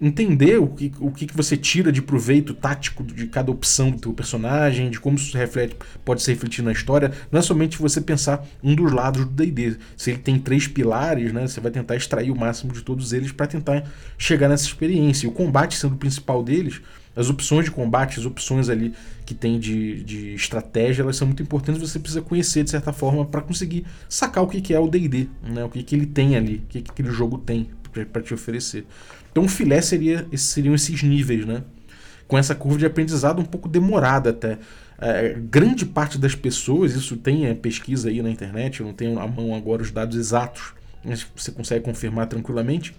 [0.00, 4.12] entender o que, o que você tira de proveito tático de cada opção do teu
[4.12, 7.12] personagem, de como isso reflete, pode se refletir na história.
[7.30, 9.76] Não é somente você pensar um dos lados do D&D.
[9.96, 13.32] Se ele tem três pilares, né, você vai tentar extrair o máximo de todos eles
[13.32, 13.84] para tentar
[14.18, 15.26] chegar nessa experiência.
[15.26, 16.80] E o combate sendo o principal deles,
[17.14, 18.92] as opções de combate, as opções ali
[19.24, 21.80] que tem de, de estratégia, elas são muito importantes.
[21.80, 25.28] Você precisa conhecer de certa forma para conseguir sacar o que, que é o D&D,
[25.42, 27.70] né, o que, que ele tem ali, o que, que aquele jogo tem
[28.12, 28.84] para te oferecer.
[29.36, 31.62] Então o filé seria, seriam esses níveis, né?
[32.26, 34.56] Com essa curva de aprendizado um pouco demorada até.
[34.98, 39.18] É, grande parte das pessoas, isso tem é, pesquisa aí na internet, eu não tenho
[39.18, 40.72] à mão agora os dados exatos,
[41.04, 42.96] mas você consegue confirmar tranquilamente,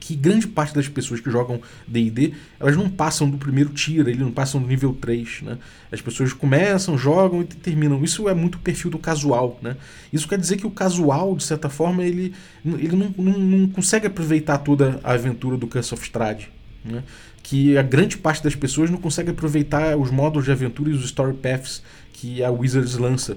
[0.00, 4.18] que grande parte das pessoas que jogam D&D, elas não passam do primeiro tier, eles
[4.18, 5.58] não passam do nível 3, né?
[5.92, 8.02] As pessoas começam, jogam e terminam.
[8.02, 9.76] Isso é muito perfil do casual, né?
[10.10, 12.34] Isso quer dizer que o casual, de certa forma, ele,
[12.64, 16.48] ele não, não, não consegue aproveitar toda a aventura do Curse of Strahd,
[16.84, 17.04] né?
[17.42, 21.04] Que a grande parte das pessoas não consegue aproveitar os modos de aventura e os
[21.04, 21.82] story paths
[22.12, 23.36] que a Wizards lança.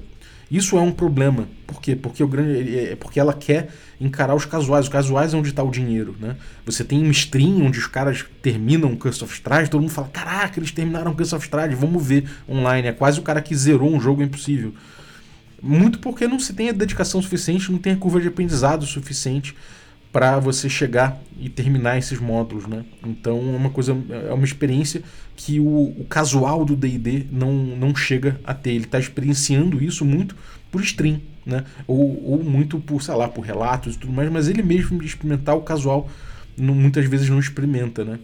[0.53, 1.47] Isso é um problema.
[1.65, 1.95] Por quê?
[1.95, 4.85] Porque, o grande, é porque ela quer encarar os casuais.
[4.85, 6.35] Os casuais é onde está o dinheiro, né?
[6.63, 10.59] Você tem um stream onde os caras terminam Curse of Strahd, todo mundo fala, caraca,
[10.59, 12.89] eles terminaram Curse of Strahd, vamos ver online.
[12.89, 14.75] É quase o cara que zerou um jogo impossível.
[15.59, 19.55] Muito porque não se tem a dedicação suficiente, não tem a curva de aprendizado suficiente
[20.13, 22.85] para você chegar e terminar esses módulos, né?
[23.03, 23.97] Então é uma coisa,
[24.29, 25.01] é uma experiência
[25.35, 28.69] que o, o casual do D&D não, não chega a ter.
[28.69, 30.35] Ele está experienciando isso muito
[30.71, 31.65] por stream, né?
[31.87, 35.57] Ou, ou muito por, sei lá, por relatos e tudo mais, mas ele mesmo experimentar
[35.57, 36.07] o casual
[36.55, 38.19] não, muitas vezes não experimenta, né?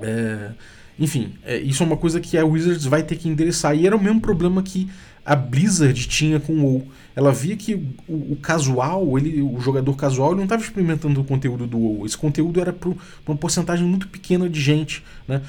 [0.00, 0.52] É,
[0.98, 3.76] enfim, é, isso é uma coisa que a Wizards vai ter que endereçar.
[3.76, 4.88] E era o mesmo problema que
[5.28, 6.88] a Blizzard tinha com o WoW.
[7.14, 7.74] Ela via que
[8.08, 12.06] o, o casual, ele, o jogador casual, não estava experimentando o conteúdo do WoW.
[12.06, 12.88] Esse conteúdo era para
[13.26, 15.04] uma porcentagem muito pequena de gente.
[15.26, 15.42] Né?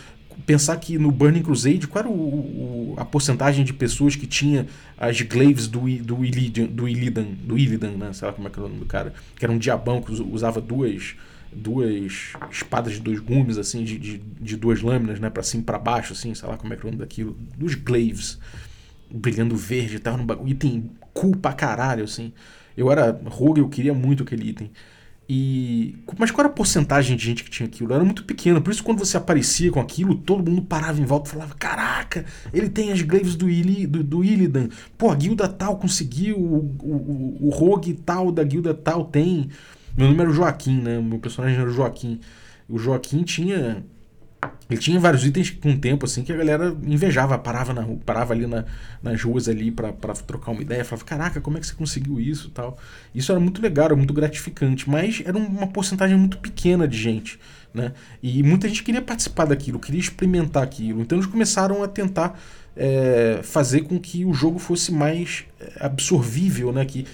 [0.45, 4.67] Pensar que no Burning Crusade, qual era o, o, a porcentagem de pessoas que tinha
[4.97, 8.11] as glaives do, do, Illidan, do Illidan, do Illidan, né?
[8.11, 10.11] sei lá como é que era o nome do cara, que era um diabão que
[10.11, 11.15] usava duas
[11.51, 15.65] duas espadas de dois gumes, assim, de, de, de duas lâminas, né, para cima e
[15.65, 18.37] pra baixo, assim, sei lá como é que é o nome daquilo, dos glaives
[19.11, 20.49] brilhando verde e tal, bagulho.
[20.49, 22.33] Item cool pra caralho, assim.
[22.75, 24.71] Eu era rogue, eu queria muito aquele item.
[25.31, 25.95] E.
[26.17, 27.93] Mas qual era a porcentagem de gente que tinha aquilo?
[27.93, 28.59] Era muito pequena.
[28.59, 32.25] Por isso, quando você aparecia com aquilo, todo mundo parava em volta e falava: Caraca,
[32.51, 34.69] ele tem as glaives do, Ili, do, do Illidan.
[34.97, 39.49] Pô, a guilda tal conseguiu, o, o, o rogue tal da guilda tal tem.
[39.95, 40.99] Meu nome era o Joaquim, né?
[40.99, 42.19] Meu personagem era o Joaquim.
[42.67, 43.85] O Joaquim tinha
[44.69, 48.45] ele tinha vários itens com tempo, assim, que a galera invejava, parava, na, parava ali
[48.45, 48.65] na,
[49.01, 49.91] nas ruas ali para
[50.25, 52.77] trocar uma ideia, falava, caraca, como é que você conseguiu isso tal.
[53.13, 57.39] Isso era muito legal, era muito gratificante, mas era uma porcentagem muito pequena de gente,
[57.73, 57.93] né?
[58.21, 61.01] E muita gente queria participar daquilo, queria experimentar aquilo.
[61.01, 62.39] Então eles começaram a tentar
[62.77, 66.85] é, fazer com que o jogo fosse mais é, absorvível, né?
[66.85, 67.07] Que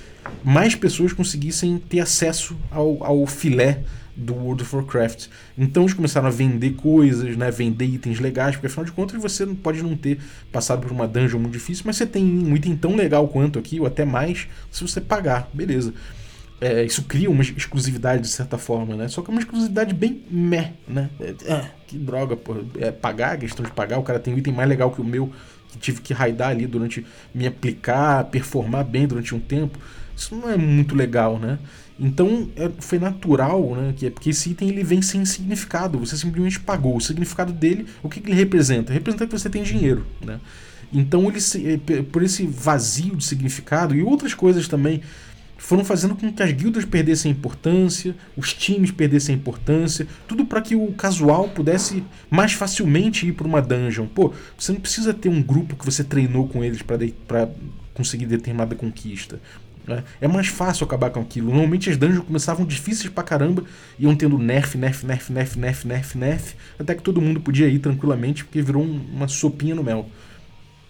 [0.44, 3.82] mais pessoas conseguissem ter acesso ao, ao filé
[4.16, 5.28] do World of Warcraft.
[5.58, 9.46] Então eles começaram a vender coisas, né, vender itens legais, porque afinal de contas você
[9.46, 10.20] pode não ter
[10.52, 13.80] passado por uma dungeon muito difícil, mas você tem um item tão legal quanto aqui,
[13.80, 15.94] ou até mais, se você pagar, beleza.
[16.62, 19.10] É, isso cria uma exclusividade de certa forma, né?
[19.10, 21.10] Só que é uma exclusividade bem meh, né?
[21.20, 22.56] É, é que droga, pô.
[22.80, 25.30] É pagar, questão de pagar, o cara tem um item mais legal que o meu,
[25.70, 27.06] que tive que raidar ali durante.
[27.34, 29.78] me aplicar, performar bem durante um tempo.
[30.16, 31.60] Isso não é muito legal, né?
[32.00, 33.94] Então é, foi natural, né?
[33.96, 36.00] Que é porque esse item ele vem sem significado.
[36.00, 36.98] Você simplesmente pagou.
[36.98, 38.94] O significado dele, o que, que ele representa?
[38.94, 40.40] Representa que você tem dinheiro, né?
[40.94, 45.02] Então ele é, por esse vazio de significado e outras coisas também
[45.58, 50.76] foram fazendo com que as guildas perdessem importância, os times perdessem importância, tudo para que
[50.76, 54.06] o casual pudesse mais facilmente ir para uma dungeon.
[54.06, 57.50] Pô, você não precisa ter um grupo que você treinou com eles para
[57.94, 59.40] conseguir determinada conquista.
[59.88, 60.04] Né?
[60.20, 61.48] É mais fácil acabar com aquilo.
[61.48, 63.64] Normalmente as dungeons começavam difíceis pra caramba,
[64.00, 67.80] iam tendo nerf, nerf, nerf, nerf, nerf, nerf, nerf, até que todo mundo podia ir
[67.80, 70.10] tranquilamente, porque virou uma sopinha no mel.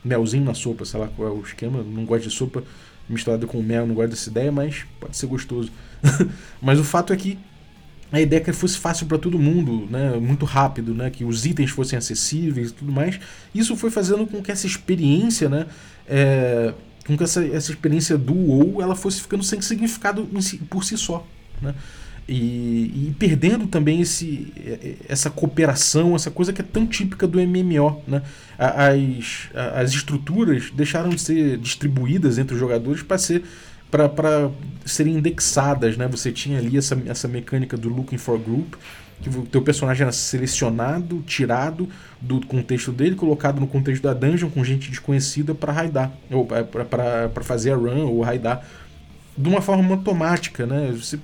[0.04, 1.84] Melzinho na sopa, sei lá qual é o esquema.
[1.84, 2.64] Não gosto de sopa
[3.10, 5.72] misturada com mel, não gosto dessa ideia, mas pode ser gostoso.
[6.62, 7.38] mas o fato é que
[8.12, 10.16] a ideia é que fosse fácil para todo mundo, né?
[10.18, 11.10] muito rápido, né?
[11.10, 13.20] que os itens fossem acessíveis e tudo mais.
[13.54, 15.66] Isso foi fazendo com que essa experiência né?
[16.08, 16.74] É
[17.06, 20.98] com que essa, essa experiência do WoW ela fosse ficando sem significado si, por si
[20.98, 21.26] só.
[21.62, 21.74] Né?
[22.28, 24.52] E, e, perdendo também esse,
[25.08, 28.02] essa cooperação, essa coisa que é tão típica do MMO.
[28.08, 28.24] Né?
[28.58, 33.44] As, as estruturas deixaram de ser distribuídas entre os jogadores para ser
[33.92, 34.52] para
[34.84, 36.08] serem indexadas, né?
[36.08, 38.74] Você tinha ali essa, essa mecânica do looking for group,
[39.30, 41.90] que o teu personagem era selecionado, tirado
[42.22, 47.44] do contexto dele, colocado no contexto da dungeon com gente desconhecida para raidar, ou para
[47.44, 48.64] fazer a run ou raidar
[49.36, 50.94] de uma forma automática, né?
[50.96, 51.20] Você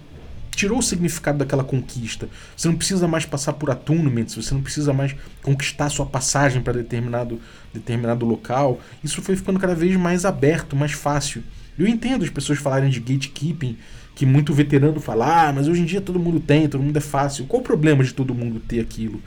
[0.49, 2.27] tirou o significado daquela conquista.
[2.57, 6.73] Você não precisa mais passar por attunements, você não precisa mais conquistar sua passagem para
[6.73, 7.39] determinado,
[7.71, 8.79] determinado local.
[9.03, 11.43] Isso foi ficando cada vez mais aberto, mais fácil.
[11.81, 13.77] Eu entendo as pessoas falarem de gatekeeping,
[14.13, 17.01] que muito veterano fala, ah, mas hoje em dia todo mundo tem, todo mundo é
[17.01, 17.45] fácil.
[17.45, 19.21] Qual o problema de todo mundo ter aquilo?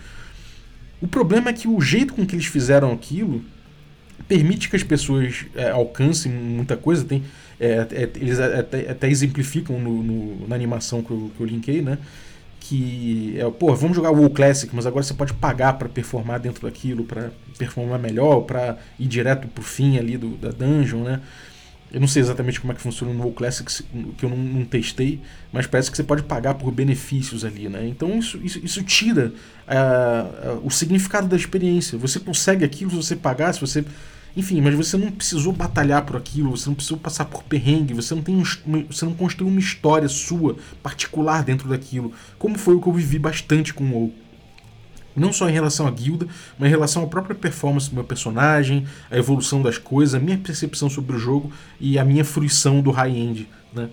[1.00, 3.44] O problema é que o jeito com que eles fizeram aquilo
[4.28, 7.04] permite que as pessoas é, alcancem muita coisa.
[7.04, 7.24] Tem,
[7.58, 11.82] é, é, eles até, até exemplificam no, no, na animação que eu, que eu linkei,
[11.82, 11.98] né?
[12.66, 16.62] que é, pô, vamos jogar WoW Classic, mas agora você pode pagar para performar dentro
[16.62, 21.20] daquilo, para performar melhor, para ir direto pro fim ali do, da dungeon, né?
[21.94, 23.70] Eu não sei exatamente como é que funciona no WoW Classic,
[24.18, 25.20] que eu não, não, testei,
[25.52, 27.86] mas parece que você pode pagar por benefícios ali, né?
[27.86, 29.32] Então isso, isso, isso tira
[29.68, 31.96] uh, uh, o significado da experiência.
[31.96, 33.84] Você consegue aquilo se você pagar, se você
[34.36, 38.12] enfim, mas você não precisou batalhar por aquilo, você não precisou passar por perrengue, você
[38.12, 38.42] não tem um,
[38.90, 43.20] você não construiu uma história sua particular dentro daquilo, como foi o que eu vivi
[43.20, 44.23] bastante com o WoW.
[45.16, 46.26] Não só em relação à guilda,
[46.58, 50.38] mas em relação à própria performance do meu personagem, a evolução das coisas, a minha
[50.38, 53.48] percepção sobre o jogo e a minha fruição do high-end.
[53.72, 53.88] Né?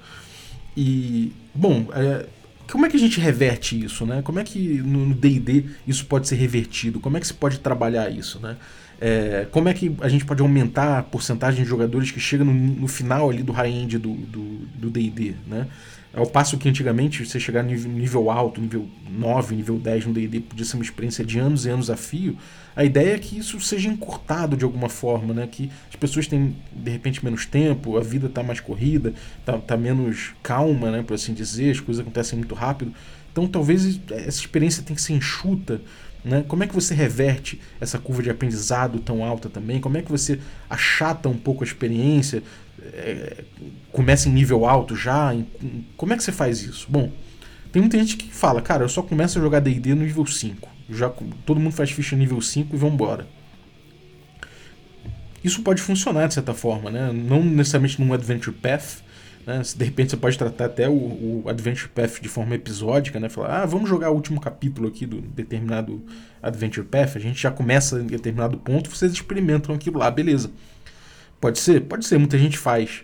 [0.76, 2.26] E, bom, é,
[2.72, 4.06] como é que a gente reverte isso?
[4.06, 4.22] Né?
[4.22, 7.00] Como é que no DD isso pode ser revertido?
[7.00, 8.40] Como é que se pode trabalhar isso?
[8.40, 8.58] Né?
[9.00, 12.54] É, como é que a gente pode aumentar a porcentagem de jogadores que chega no,
[12.54, 15.68] no final ali do high-end do D&D, né?
[16.14, 20.42] Ao passo que antigamente você chegar no nível alto, nível 9, nível 10 no D&D
[20.42, 22.38] podia ser uma experiência de anos e anos a fio,
[22.76, 25.48] a ideia é que isso seja encurtado de alguma forma, né?
[25.50, 29.78] Que as pessoas têm de repente menos tempo, a vida está mais corrida, está tá
[29.78, 32.94] menos calma, né, por assim dizer, as coisas acontecem muito rápido.
[33.32, 35.82] Então talvez essa experiência tenha que ser enxuta
[36.24, 36.44] né?
[36.48, 39.82] Como é que você reverte essa curva de aprendizado tão alta também?
[39.82, 40.40] Como é que você
[40.70, 42.44] achata um pouco a experiência?
[42.94, 43.44] É,
[43.92, 45.34] começa em nível alto já?
[45.96, 46.88] Como é que você faz isso?
[46.90, 47.12] Bom,
[47.72, 50.70] tem muita gente que fala, cara, eu só começo a jogar DD no nível 5.
[50.90, 51.10] Já,
[51.46, 53.28] todo mundo faz ficha nível 5 e vambora.
[55.44, 57.12] Isso pode funcionar de certa forma, né?
[57.12, 59.02] Não necessariamente num Adventure Path,
[59.46, 59.62] né?
[59.76, 63.30] De repente você pode tratar até o, o, Adventure Path de forma episódica, né?
[63.30, 66.04] Falar, ah, vamos jogar o último capítulo aqui do determinado
[66.44, 67.16] Adventure Path.
[67.16, 70.52] A gente já começa em determinado ponto, vocês experimentam aquilo lá, beleza.
[71.42, 71.82] Pode ser?
[71.82, 73.04] Pode ser, muita gente faz.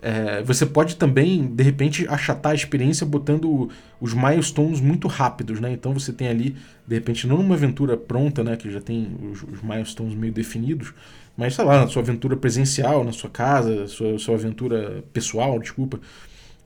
[0.00, 3.68] É, você pode também, de repente, achatar a experiência botando
[4.00, 5.72] os milestones muito rápidos, né?
[5.72, 6.54] Então você tem ali,
[6.86, 8.56] de repente, não numa aventura pronta, né?
[8.56, 10.94] Que já tem os, os milestones meio definidos,
[11.36, 15.98] mas sei lá, na sua aventura presencial, na sua casa, sua, sua aventura pessoal, desculpa,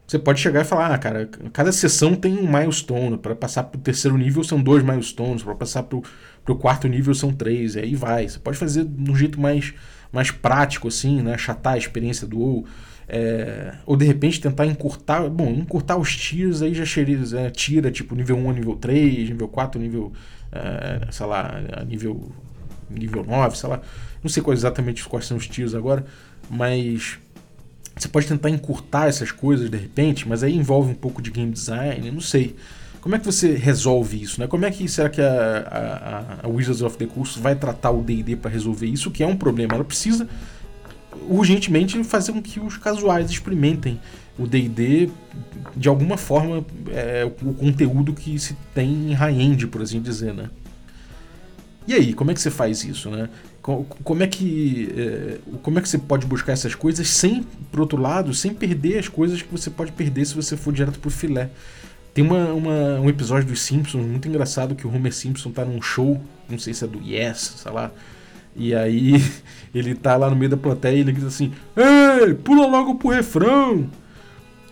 [0.06, 3.78] você pode chegar e falar, ah, cara, cada sessão tem um milestone, para passar para
[3.78, 7.80] o terceiro nível são dois milestones, para passar para o quarto nível são três, e
[7.80, 8.28] aí vai.
[8.28, 9.72] Você pode fazer de um jeito mais,
[10.12, 12.66] mais prático, assim, né, achatar a experiência do WoW.
[13.08, 16.84] É, ou de repente tentar encurtar, bom, encurtar os tiers aí já
[17.38, 20.12] é, tira tipo nível 1 nível 3, nível 4 nível,
[20.50, 22.30] é, sei lá, nível,
[22.88, 23.80] nível 9, sei lá.
[24.22, 26.06] Não sei qual exatamente quais são os tiros agora,
[26.48, 27.18] mas
[27.96, 31.50] você pode tentar encurtar essas coisas de repente, mas aí envolve um pouco de game
[31.50, 32.56] design, não sei.
[33.02, 34.40] Como é que você resolve isso?
[34.40, 34.46] Né?
[34.46, 38.00] Como é que será que a, a, a Wizards of the Coast vai tratar o
[38.00, 39.10] D&D para resolver isso?
[39.10, 39.74] Que é um problema.
[39.74, 40.28] Ela precisa
[41.28, 44.00] urgentemente fazer com que os casuais experimentem
[44.38, 45.10] o D&D
[45.76, 50.48] de alguma forma é, o conteúdo que se tem em high-end, por assim dizer, né?
[51.88, 53.28] E aí, como é que você faz isso, né?
[53.60, 58.00] Como é que é, como é que você pode buscar essas coisas sem, por outro
[58.00, 61.50] lado, sem perder as coisas que você pode perder se você for direto pro filé?
[62.14, 65.80] Tem uma, uma, um episódio dos Simpsons muito engraçado que o Homer Simpson tá num
[65.80, 67.90] show, não sei se é do Yes, sei lá.
[68.54, 69.14] E aí
[69.74, 73.08] ele tá lá no meio da plateia e ele grita assim: Ei, pula logo pro
[73.08, 73.88] refrão!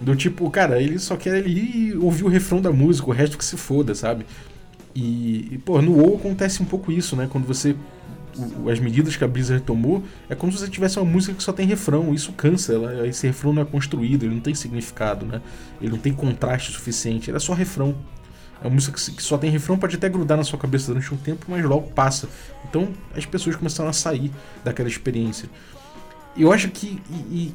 [0.01, 3.45] Do tipo, cara, ele só quer ele ouvir o refrão da música, o resto que
[3.45, 4.25] se foda, sabe?
[4.95, 7.29] E, e pô, no WoW acontece um pouco isso, né?
[7.31, 7.77] Quando você
[8.71, 11.53] as medidas que a Blizzard tomou é como se você tivesse uma música que só
[11.53, 12.15] tem refrão.
[12.15, 15.41] Isso cansa, ela, esse refrão não é construído, ele não tem significado, né?
[15.81, 17.95] Ele não tem contraste suficiente, ele é só refrão.
[18.63, 21.17] É uma música que só tem refrão, pode até grudar na sua cabeça durante um
[21.17, 22.29] tempo, mas logo passa.
[22.69, 24.31] Então as pessoas começaram a sair
[24.63, 25.49] daquela experiência.
[26.37, 27.01] Eu acho que.
[27.11, 27.55] E, e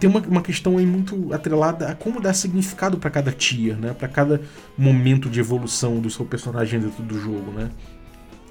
[0.00, 3.92] tem uma, uma questão aí muito atrelada a como dar significado para cada tier, né?
[3.92, 4.40] Para cada
[4.76, 7.70] momento de evolução do seu personagem dentro do jogo, né?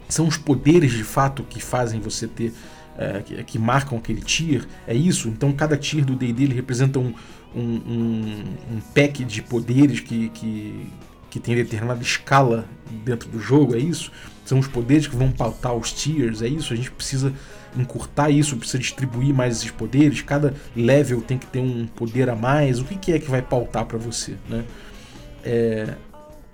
[0.07, 2.53] São os poderes de fato que fazem você ter.
[2.97, 5.27] É, que, que, marcam aquele tier, é isso?
[5.27, 7.13] Então cada tier do DD representa um,
[7.53, 10.87] um, um, um, pack de poderes que, que,
[11.29, 12.63] que tem determinada escala
[13.03, 14.13] dentro do jogo, é isso?
[14.45, 16.71] São os poderes que vão pautar os tiers, é isso?
[16.71, 17.33] A gente precisa
[17.77, 22.35] encurtar isso, precisa distribuir mais esses poderes, cada level tem que ter um poder a
[22.35, 24.63] mais, o que, que é que vai pautar para você, né?
[25.43, 25.95] É,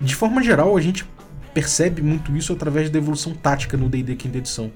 [0.00, 1.04] de forma geral, a gente
[1.52, 4.72] percebe muito isso através da evolução tática no D&D quinta edição.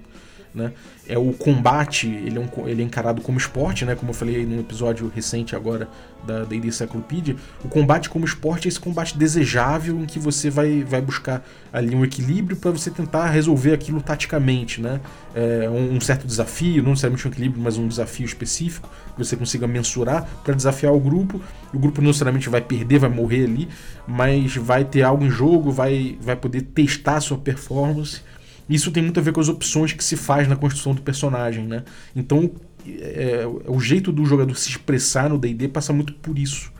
[0.56, 0.72] Né?
[1.06, 3.94] É o combate, ele é, um, ele é encarado como esporte, né?
[3.94, 5.86] Como eu falei num episódio recente agora
[6.26, 10.82] da D&D Cyclopedia, o combate como esporte é esse combate desejável em que você vai,
[10.82, 15.00] vai buscar ali um equilíbrio para você tentar resolver aquilo taticamente, né?
[15.34, 19.36] É um, um, certo desafio, não necessariamente um equilíbrio, mas um desafio específico que você
[19.36, 21.40] consiga mensurar para desafiar o grupo.
[21.72, 23.68] O grupo não necessariamente vai perder, vai morrer ali,
[24.08, 28.22] mas vai ter algo em jogo, vai, vai poder testar a sua performance
[28.68, 31.64] isso tem muito a ver com as opções que se faz na construção do personagem,
[31.64, 31.84] né?
[32.14, 32.50] Então,
[32.86, 36.72] é, é, o jeito do jogador se expressar no D&D passa muito por isso.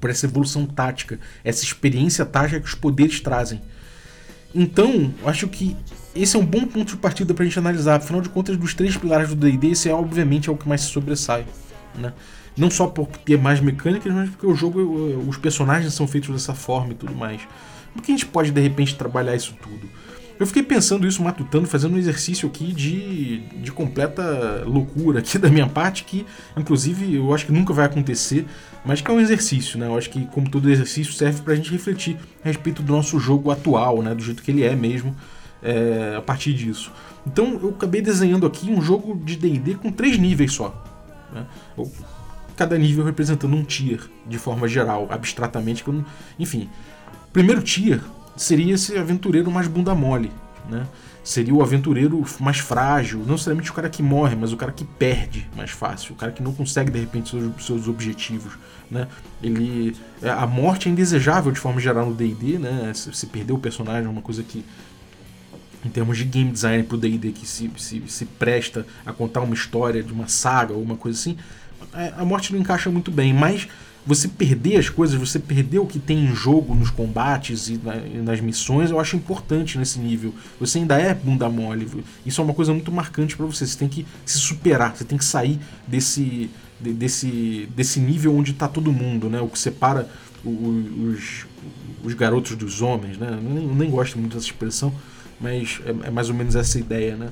[0.00, 3.60] Por essa evolução tática, essa experiência tática que os poderes trazem.
[4.54, 5.76] Então, acho que
[6.14, 7.96] esse é um bom ponto de partida para a gente analisar.
[7.96, 10.82] Afinal de contas, dos três pilares do D&D, esse é obviamente é o que mais
[10.82, 11.44] se sobressai,
[11.94, 12.12] né?
[12.56, 14.80] Não só por ter mais mecânicas, mas porque o jogo,
[15.28, 17.42] os personagens são feitos dessa forma e tudo mais.
[17.92, 19.90] Por que a gente pode, de repente, trabalhar isso tudo?
[20.38, 25.48] Eu fiquei pensando isso, matutando, fazendo um exercício aqui de, de completa loucura aqui da
[25.48, 26.26] minha parte, que
[26.56, 28.46] inclusive eu acho que nunca vai acontecer,
[28.84, 29.86] mas que é um exercício, né?
[29.86, 33.50] Eu acho que, como todo exercício, serve pra gente refletir a respeito do nosso jogo
[33.50, 34.14] atual, né?
[34.14, 35.16] Do jeito que ele é mesmo,
[35.62, 36.92] é, a partir disso.
[37.26, 40.84] Então eu acabei desenhando aqui um jogo de DD com três níveis só.
[41.32, 41.46] Né?
[42.56, 45.84] Cada nível representando um tier, de forma geral, abstratamente.
[46.38, 46.68] Enfim,
[47.32, 48.00] primeiro tier
[48.36, 50.30] seria esse aventureiro mais bunda mole,
[50.68, 50.86] né?
[51.24, 54.84] Seria o aventureiro mais frágil, não necessariamente o cara que morre, mas o cara que
[54.84, 58.52] perde mais fácil, o cara que não consegue de repente seus, seus objetivos,
[58.88, 59.08] né?
[59.42, 62.92] Ele é, a morte é indesejável de forma geral no D&D, né?
[62.94, 64.64] Se, se perder o personagem é uma coisa que
[65.84, 69.54] em termos de game design pro D&D que se, se, se presta a contar uma
[69.54, 71.36] história de uma saga ou uma coisa assim,
[71.94, 73.68] é, a morte não encaixa muito bem, mas
[74.06, 77.96] você perder as coisas, você perder o que tem em jogo nos combates e, na,
[77.96, 80.32] e, nas missões, eu acho importante nesse nível.
[80.60, 82.04] Você ainda é bunda mole.
[82.24, 83.66] Isso é uma coisa muito marcante para você.
[83.66, 86.48] Você tem que se superar, você tem que sair desse,
[86.80, 89.40] de, desse, desse nível onde está todo mundo, né?
[89.40, 90.08] O que separa
[90.44, 91.44] os,
[92.04, 93.28] os garotos dos homens, né?
[93.32, 94.94] Eu nem, eu nem gosto muito dessa expressão,
[95.40, 97.30] mas é, é mais ou menos essa ideia, né?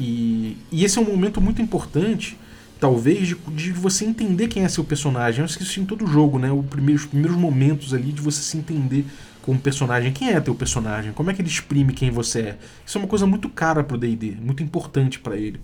[0.00, 2.38] E, e esse é um momento muito importante
[2.80, 5.40] talvez, de, de, você entender quem é seu personagem.
[5.40, 6.50] Eu acho que isso em todo jogo, né?
[6.50, 9.04] O primeiro, os primeiros momentos ali de você se entender
[9.42, 10.12] como personagem.
[10.12, 11.12] Quem é teu personagem?
[11.12, 12.58] Como é que ele exprime quem você é?
[12.84, 15.60] Isso é uma coisa muito cara pro D&D, muito importante para ele.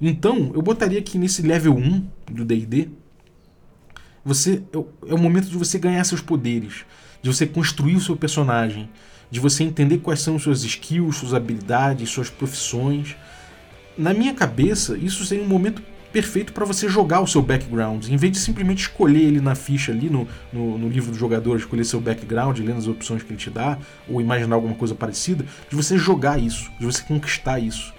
[0.00, 2.90] Então, eu botaria aqui nesse level 1 do D&D,
[4.24, 6.84] você é, é o momento de você ganhar seus poderes,
[7.22, 8.88] de você construir o seu personagem,
[9.30, 13.16] de você entender quais são suas skills, suas habilidades, suas profissões.
[13.96, 15.82] Na minha cabeça, isso seria um momento
[16.14, 18.08] perfeito para você jogar o seu background.
[18.08, 21.58] Em vez de simplesmente escolher ele na ficha ali, no, no, no, livro do jogador,
[21.58, 23.76] escolher seu background, lendo as opções que ele te dá,
[24.08, 27.92] ou imaginar alguma coisa parecida, de você jogar isso, de você conquistar isso.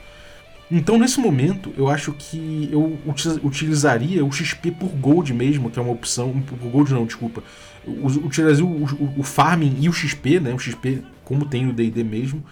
[0.72, 2.98] Então, nesse momento, eu acho que eu
[3.44, 6.42] utilizaria o XP por Gold mesmo, que é uma opção.
[6.42, 7.44] Por Gold não, desculpa.
[7.86, 10.54] Utilizaria o, o, o farming e o XP, né?
[10.54, 12.44] O XP, como tem o DD mesmo,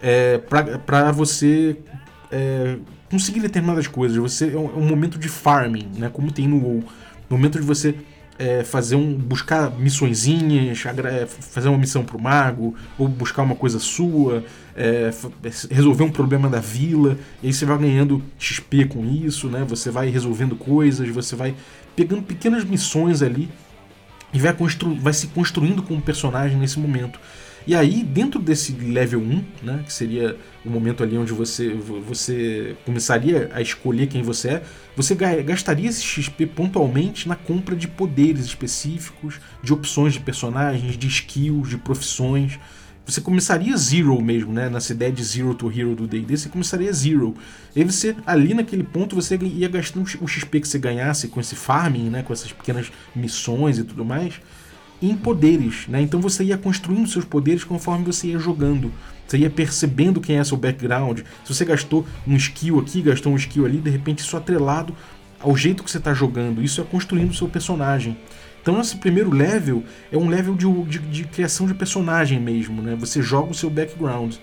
[0.00, 1.76] é, para você
[2.32, 2.78] é,
[3.10, 4.16] conseguir determinadas coisas.
[4.16, 6.10] Você é um, é um, momento de farming, né?
[6.10, 6.84] Como tem no WoW.
[7.28, 7.94] Momento de você
[8.38, 13.78] é, fazer um buscar missõezinhas, é, fazer uma missão pro mago, ou buscar uma coisa
[13.78, 14.42] sua,
[14.74, 15.10] é,
[15.70, 19.64] resolver um problema da vila, e aí você vai ganhando XP com isso, né?
[19.68, 21.54] Você vai resolvendo coisas, você vai
[21.94, 23.50] pegando pequenas missões ali
[24.32, 27.20] e vai, constru vai se construindo como personagem nesse momento.
[27.66, 32.76] E aí, dentro desse level 1, né, que seria o momento ali onde você, você
[32.84, 34.62] começaria a escolher quem você é,
[34.96, 41.06] você gastaria esse XP pontualmente na compra de poderes específicos, de opções de personagens, de
[41.06, 42.58] skills, de profissões.
[43.06, 44.68] Você começaria zero mesmo, né?
[44.68, 47.34] Nessa ideia de zero to hero do D&D, você começaria zero.
[47.74, 51.56] E você, ali naquele ponto, você ia gastando o XP que você ganhasse com esse
[51.56, 52.22] farming, né?
[52.22, 54.40] Com essas pequenas missões e tudo mais
[55.02, 56.00] em poderes, né?
[56.00, 58.92] Então você ia construindo seus poderes conforme você ia jogando.
[59.26, 61.20] Você ia percebendo quem é seu background.
[61.44, 64.94] Se você gastou um skill aqui, gastou um skill ali, de repente isso atrelado
[65.40, 66.62] ao jeito que você está jogando.
[66.62, 68.16] Isso é construindo o seu personagem.
[68.60, 69.82] Então esse primeiro level
[70.12, 72.94] é um level de, de, de, criação de personagem mesmo, né?
[73.00, 74.36] Você joga o seu background.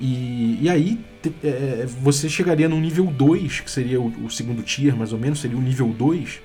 [0.00, 0.98] E, e aí
[1.44, 5.40] é, você chegaria no nível 2, que seria o, o segundo tier mais ou menos,
[5.40, 6.40] seria o nível 2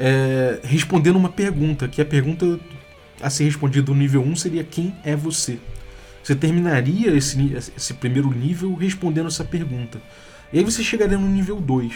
[0.00, 2.58] é, respondendo uma pergunta, que a pergunta
[3.20, 5.58] a ser respondida no nível 1 seria quem é você?
[6.22, 10.00] Você terminaria esse, esse primeiro nível respondendo essa pergunta.
[10.52, 11.92] E aí você chegaria no nível 2.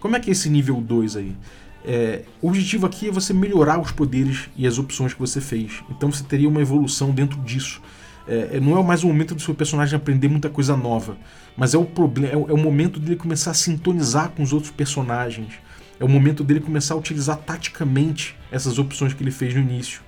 [0.00, 1.36] Como é que é esse nível 2 aí?
[1.84, 5.82] É, o objetivo aqui é você melhorar os poderes e as opções que você fez.
[5.90, 7.82] Então você teria uma evolução dentro disso.
[8.26, 11.18] É, não é mais o momento do seu personagem aprender muita coisa nova,
[11.56, 14.70] mas é o problema, é, é o momento dele começar a sintonizar com os outros
[14.70, 15.54] personagens.
[16.02, 20.00] É o momento dele começar a utilizar taticamente essas opções que ele fez no início.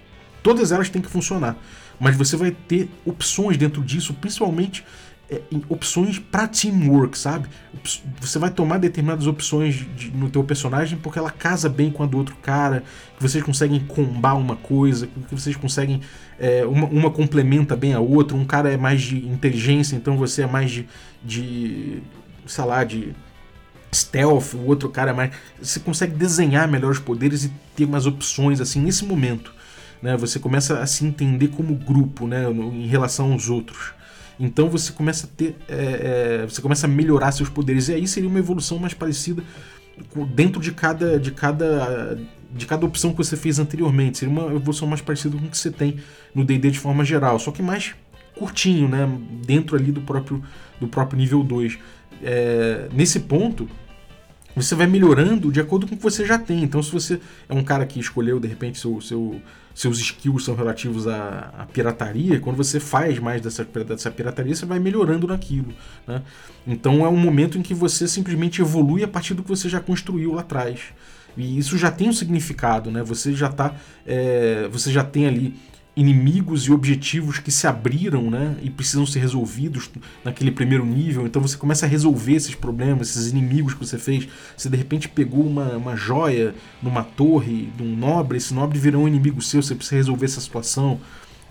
[0.43, 1.57] Todas elas têm que funcionar,
[2.01, 4.85] mas você vai ter opções dentro disso, principalmente
[5.31, 7.49] é, opções para teamwork, sabe?
[8.21, 12.07] Você vai tomar determinadas opções de, no teu personagem porque ela casa bem com a
[12.07, 12.83] do outro cara,
[13.17, 16.01] que vocês conseguem combar uma coisa, que vocês conseguem
[16.41, 18.37] é, uma, uma, complementa bem a outra.
[18.37, 20.89] Um cara é mais de inteligência, então você é mais de,
[21.23, 22.03] de
[22.47, 23.15] sei lá, de
[23.95, 25.31] stealth, o outro cara é mais.
[25.61, 29.53] Você consegue desenhar melhor os poderes e ter umas opções assim nesse momento.
[30.03, 30.17] Né?
[30.17, 32.51] Você começa a se entender como grupo né?
[32.51, 33.95] em relação aos outros.
[34.39, 35.57] Então você começa a ter.
[35.69, 37.89] É, é, você começa a melhorar seus poderes.
[37.89, 39.43] E aí seria uma evolução mais parecida
[40.35, 41.19] dentro de cada.
[41.19, 42.19] de cada.
[42.53, 44.19] de cada opção que você fez anteriormente.
[44.19, 45.97] Seria uma evolução mais parecida com o que você tem
[46.35, 47.39] no DD de forma geral.
[47.39, 47.95] Só que mais
[48.37, 49.09] curtinho, né?
[49.47, 50.43] Dentro ali do próprio,
[50.81, 51.79] do próprio nível 2.
[52.23, 53.69] É, nesse ponto,
[54.55, 56.63] você vai melhorando de acordo com o que você já tem.
[56.63, 59.41] Então, se você é um cara que escolheu, de repente, seu, seu,
[59.75, 64.65] seus skills são relativos à, à, pirataria, quando você faz mais dessa, dessa pirataria, você
[64.65, 65.73] vai melhorando naquilo.
[66.07, 66.23] Né?
[66.67, 69.81] Então, é um momento em que você simplesmente evolui a partir do que você já
[69.81, 70.81] construiu lá atrás.
[71.37, 73.03] E isso já tem um significado, né?
[73.03, 73.75] Você já tá.
[74.07, 75.55] É, você já tem ali
[75.97, 79.89] inimigos e objetivos que se abriram né, e precisam ser resolvidos
[80.25, 81.25] naquele primeiro nível.
[81.27, 84.27] Então você começa a resolver esses problemas, esses inimigos que você fez.
[84.57, 89.05] Você de repente pegou uma, uma joia numa torre de um nobre, esse nobre virou
[89.05, 91.01] um inimigo seu, você precisa resolver essa situação.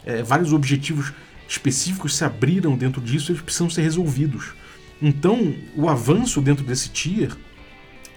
[0.05, 1.13] É, vários objetivos
[1.47, 4.53] específicos se abriram dentro disso e eles precisam ser resolvidos.
[5.01, 7.31] Então o avanço dentro desse tier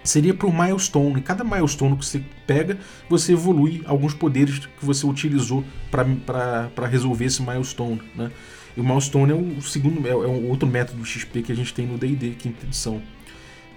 [0.07, 1.21] seria o milestone.
[1.21, 2.77] Cada milestone que você pega,
[3.09, 8.01] você evolui alguns poderes que você utilizou para resolver esse milestone.
[8.15, 8.31] Né?
[8.75, 11.73] E o milestone é o segundo, é, é um outro método XP que a gente
[11.73, 13.01] tem no D&D quinta edição.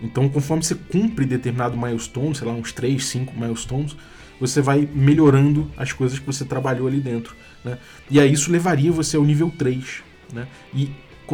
[0.02, 3.96] Então, conforme você cumpre determinado milestone, sei lá, uns 3, 5 milestones,
[4.40, 7.36] você vai melhorando as coisas que você trabalhou ali dentro.
[7.64, 7.76] Né?
[8.10, 10.02] E aí isso levaria você ao nível 3.
[10.32, 10.46] Né?
[10.74, 10.90] E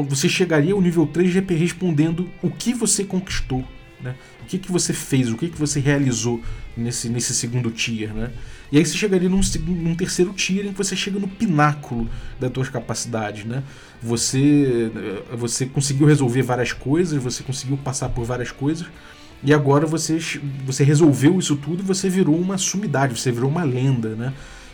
[0.09, 3.65] você chegaria ao nível 3 respondendo o que você conquistou.
[4.01, 4.15] Né?
[4.43, 6.43] O que, que você fez, o que, que você realizou
[6.77, 8.31] nesse, nesse segundo tier, né?
[8.71, 12.53] E aí você chegaria num, num terceiro tier em que você chega no pináculo das
[12.53, 13.63] suas capacidades, né?
[14.03, 18.87] Você, eh, você conseguiu resolver várias coisas, você conseguiu passar por várias coisas,
[19.43, 20.19] e agora você,
[20.65, 24.33] você resolveu isso tudo e você virou uma sumidade, você virou uma lenda, né?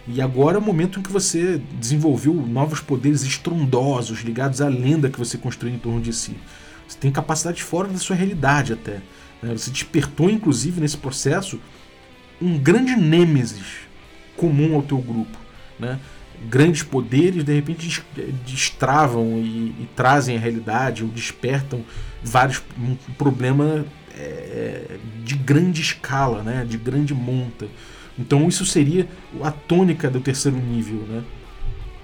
[0.08, 5.08] E agora é o momento em que você desenvolveu novos poderes estrondosos ligados à lenda
[5.08, 6.34] que você construiu em torno de si.
[6.92, 9.00] Você tem capacidade fora da sua realidade até.
[9.42, 9.52] Né?
[9.56, 11.58] Você despertou, inclusive, nesse processo,
[12.40, 13.88] um grande nêmesis
[14.36, 15.38] comum ao teu grupo.
[15.78, 15.98] Né?
[16.50, 18.02] Grandes poderes, de repente,
[18.44, 21.82] destravam e, e trazem a realidade, ou despertam
[22.22, 26.66] vários um problema é, de grande escala, né?
[26.68, 27.68] de grande monta.
[28.18, 29.08] Então isso seria
[29.42, 31.24] a tônica do terceiro nível, né?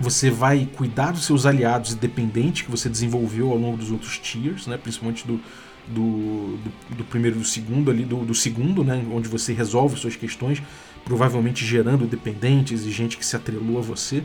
[0.00, 4.66] Você vai cuidar dos seus aliados independentes que você desenvolveu ao longo dos outros tiers,
[4.66, 4.76] né?
[4.76, 5.40] principalmente do,
[5.88, 9.04] do, do, do primeiro e do segundo ali, do, do, segundo, né?
[9.12, 10.62] onde você resolve suas questões,
[11.04, 14.22] provavelmente gerando dependentes e gente que se atrelou a você.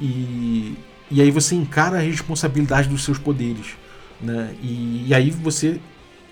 [0.00, 0.74] E,
[1.10, 3.76] e aí você encara a responsabilidade dos seus poderes.
[4.20, 4.54] Né?
[4.62, 5.80] E, e aí você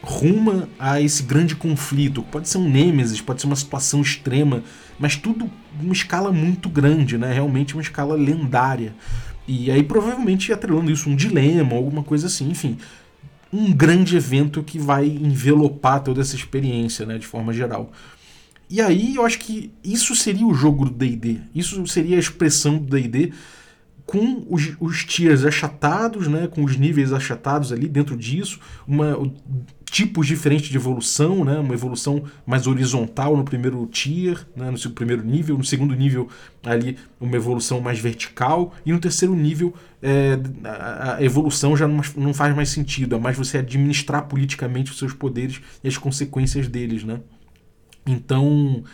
[0.02, 2.22] ruma a esse grande conflito.
[2.22, 4.62] Pode ser um Nêmesis, pode ser uma situação extrema,
[4.98, 7.32] mas tudo uma escala muito grande, né?
[7.32, 8.94] Realmente uma escala lendária.
[9.46, 12.78] E aí provavelmente atrelando isso um dilema, alguma coisa assim, enfim,
[13.52, 17.92] um grande evento que vai envelopar toda essa experiência, né, de forma geral.
[18.68, 21.38] E aí eu acho que isso seria o jogo do D&D.
[21.54, 23.32] Isso seria a expressão do D&D
[24.04, 29.16] com os, os tiers achatados, né, com os níveis achatados ali dentro disso, uma,
[29.90, 35.24] tipos diferentes de evolução, né, uma evolução mais horizontal no primeiro tier, né, no primeiro
[35.24, 36.28] nível, no segundo nível
[36.64, 39.72] ali uma evolução mais vertical e no terceiro nível
[40.02, 44.90] é, a, a evolução já não, não faz mais sentido, é mais você administrar politicamente
[44.90, 47.20] os seus poderes e as consequências deles, né?
[48.04, 48.84] Então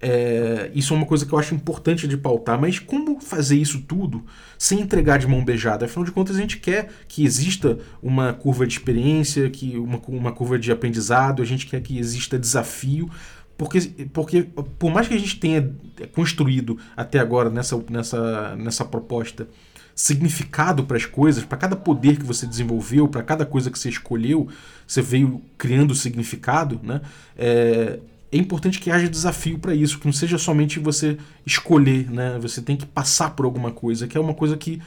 [0.00, 3.82] é, isso é uma coisa que eu acho importante de pautar, mas como fazer isso
[3.82, 4.24] tudo
[4.58, 5.84] sem entregar de mão beijada?
[5.84, 10.32] Afinal de contas, a gente quer que exista uma curva de experiência, que uma, uma
[10.32, 13.10] curva de aprendizado, a gente quer que exista desafio,
[13.58, 13.78] porque,
[14.10, 14.42] porque
[14.78, 15.70] por mais que a gente tenha
[16.14, 19.46] construído até agora nessa, nessa, nessa proposta
[19.94, 23.90] significado para as coisas, para cada poder que você desenvolveu, para cada coisa que você
[23.90, 24.48] escolheu,
[24.86, 27.02] você veio criando significado, né?
[27.36, 27.98] É,
[28.32, 32.38] é importante que haja desafio para isso, que não seja somente você escolher, né?
[32.40, 34.80] Você tem que passar por alguma coisa, que é uma coisa que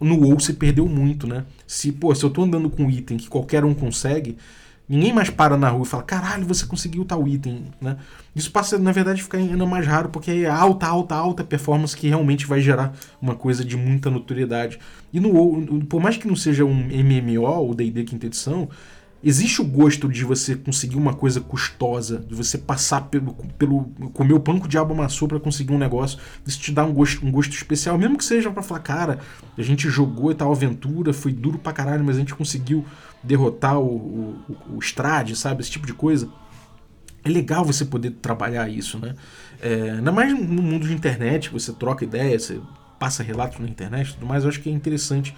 [0.00, 1.44] no WoW se perdeu muito, né?
[1.66, 4.36] Se, pô, se eu tô andando com um item que qualquer um consegue,
[4.88, 7.98] ninguém mais para na rua e fala, caralho, você conseguiu tal item, né?
[8.34, 12.08] Isso passa, na verdade, ficar ainda mais raro, porque é alta, alta, alta performance que
[12.08, 12.92] realmente vai gerar
[13.22, 14.78] uma coisa de muita notoriedade.
[15.12, 18.68] E no WoW, por mais que não seja um MMO, o D&D quinta edição,
[19.22, 24.34] existe o gosto de você conseguir uma coisa custosa, de você passar pelo, pelo comer
[24.34, 27.26] o pão que o diabo amassou para conseguir um negócio, isso te dá um gosto,
[27.26, 29.18] um gosto especial, mesmo que seja para falar, cara,
[29.56, 32.84] a gente jogou e tal aventura, foi duro pra caralho, mas a gente conseguiu
[33.22, 36.28] derrotar o, o, o Strade, sabe, esse tipo de coisa.
[37.24, 39.16] É legal você poder trabalhar isso, né?
[39.60, 42.60] É, ainda mais no mundo de internet, você troca ideias, você
[42.98, 45.34] passa relatos na internet e tudo mais, eu acho que é interessante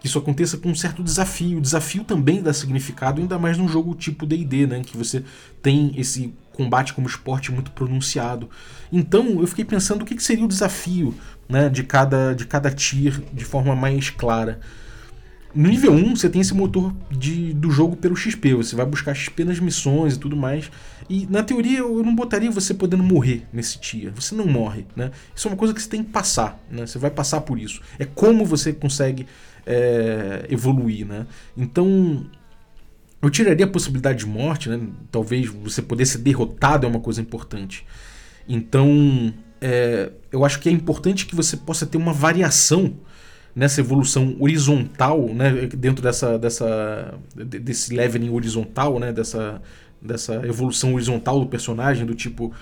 [0.00, 1.58] que isso aconteça com um certo desafio.
[1.58, 4.82] O desafio também dá significado, ainda mais num jogo tipo DD, né?
[4.84, 5.24] Que você
[5.60, 8.50] tem esse combate como esporte muito pronunciado.
[8.92, 11.14] Então eu fiquei pensando o que, seria o desafio
[11.48, 14.60] né, de, cada, de cada tier de forma mais clara.
[15.54, 18.54] No nível 1, você tem esse motor de, do jogo pelo XP.
[18.54, 20.70] Você vai buscar XP nas missões e tudo mais.
[21.08, 24.12] E na teoria eu não botaria você podendo morrer nesse tier.
[24.14, 25.10] Você não morre, né?
[25.34, 26.86] Isso é uma coisa que você tem que passar, né?
[26.86, 27.80] Você vai passar por isso.
[27.98, 29.26] É como você consegue
[29.68, 31.26] é, evoluir, né?
[31.54, 32.24] Então,
[33.20, 34.80] eu tiraria a possibilidade de morte, né?
[35.12, 37.84] Talvez você poder ser derrotado é uma coisa importante.
[38.48, 42.94] Então, é, eu acho que é importante que você possa ter uma variação
[43.54, 45.66] nessa evolução horizontal, né?
[45.66, 49.12] Dentro dessa, dessa desse leveling horizontal, né?
[49.12, 49.60] Dessa,
[50.00, 52.54] dessa evolução horizontal do personagem, do tipo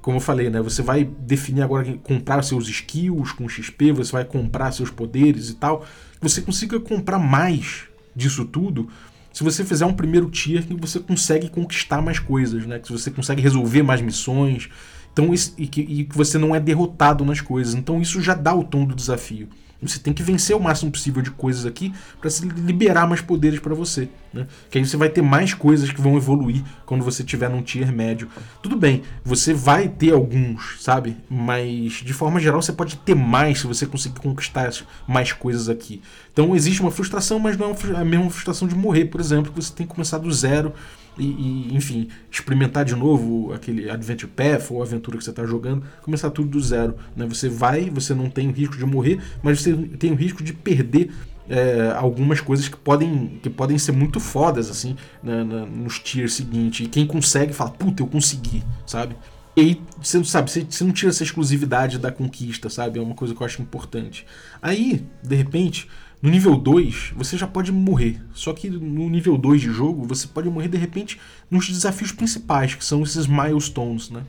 [0.00, 0.62] como eu falei, né?
[0.62, 5.56] Você vai definir agora comprar seus skills com XP, você vai comprar seus poderes e
[5.56, 5.84] tal
[6.20, 8.88] você consiga comprar mais disso tudo
[9.32, 12.78] se você fizer um primeiro tier que você consegue conquistar mais coisas, né?
[12.80, 14.68] Que você consegue resolver mais missões.
[15.12, 17.74] Então, e, que, e que você não é derrotado nas coisas.
[17.74, 19.48] Então isso já dá o tom do desafio.
[19.80, 23.60] Você tem que vencer o máximo possível de coisas aqui para se liberar mais poderes
[23.60, 24.08] para você.
[24.32, 24.46] Né?
[24.68, 27.92] Que aí você vai ter mais coisas que vão evoluir quando você tiver num tier
[27.92, 28.28] médio.
[28.60, 31.16] Tudo bem, você vai ter alguns, sabe?
[31.30, 34.70] Mas de forma geral você pode ter mais se você conseguir conquistar
[35.06, 36.02] mais coisas aqui.
[36.32, 39.62] Então existe uma frustração, mas não é a mesma frustração de morrer, por exemplo, que
[39.62, 40.74] você tem que começar do zero
[41.18, 45.84] e, e, enfim, experimentar de novo aquele Adventure Path ou aventura que você está jogando,
[46.02, 46.96] começar tudo do zero.
[47.16, 47.26] Né?
[47.26, 50.52] Você vai, você não tem o risco de morrer, mas você tem o risco de
[50.52, 51.10] perder
[51.48, 56.34] é, algumas coisas que podem, que podem ser muito fodas, assim, na, na, nos tiers
[56.34, 56.86] seguintes.
[56.86, 59.16] E quem consegue fala, puta, eu consegui, sabe?
[59.56, 62.98] E aí, você não sabe, você, você não tira essa exclusividade da conquista, sabe?
[62.98, 64.24] É uma coisa que eu acho importante.
[64.62, 65.88] Aí, de repente,
[66.20, 68.20] no nível 2, você já pode morrer.
[68.32, 71.18] Só que no nível 2 de jogo, você pode morrer de repente
[71.50, 74.22] nos desafios principais, que são esses milestones, né?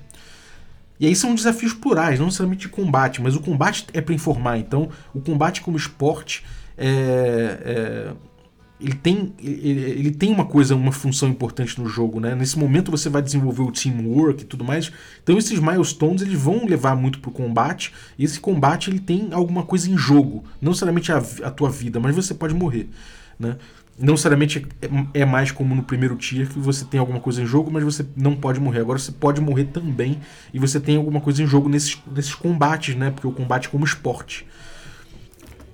[0.99, 4.57] E aí são desafios plurais, não necessariamente de combate, mas o combate é para informar.
[4.57, 6.43] Então, o combate como esporte
[6.77, 6.91] é,
[7.63, 8.13] é,
[8.79, 12.33] ele tem, ele, tem uma coisa, uma função importante no jogo, né?
[12.33, 14.89] Nesse momento você vai desenvolver o teamwork e tudo mais.
[15.21, 17.93] Então esses milestones eles vão levar muito pro combate.
[18.17, 21.99] E esse combate ele tem alguma coisa em jogo, não necessariamente a, a tua vida,
[21.99, 22.89] mas você pode morrer,
[23.37, 23.57] né?
[23.97, 27.45] Não necessariamente é, é mais como no primeiro tier que você tem alguma coisa em
[27.45, 28.79] jogo, mas você não pode morrer.
[28.79, 30.21] Agora você pode morrer também
[30.53, 33.11] e você tem alguma coisa em jogo nesses, nesses combates, né?
[33.11, 34.47] Porque o combate é como esporte.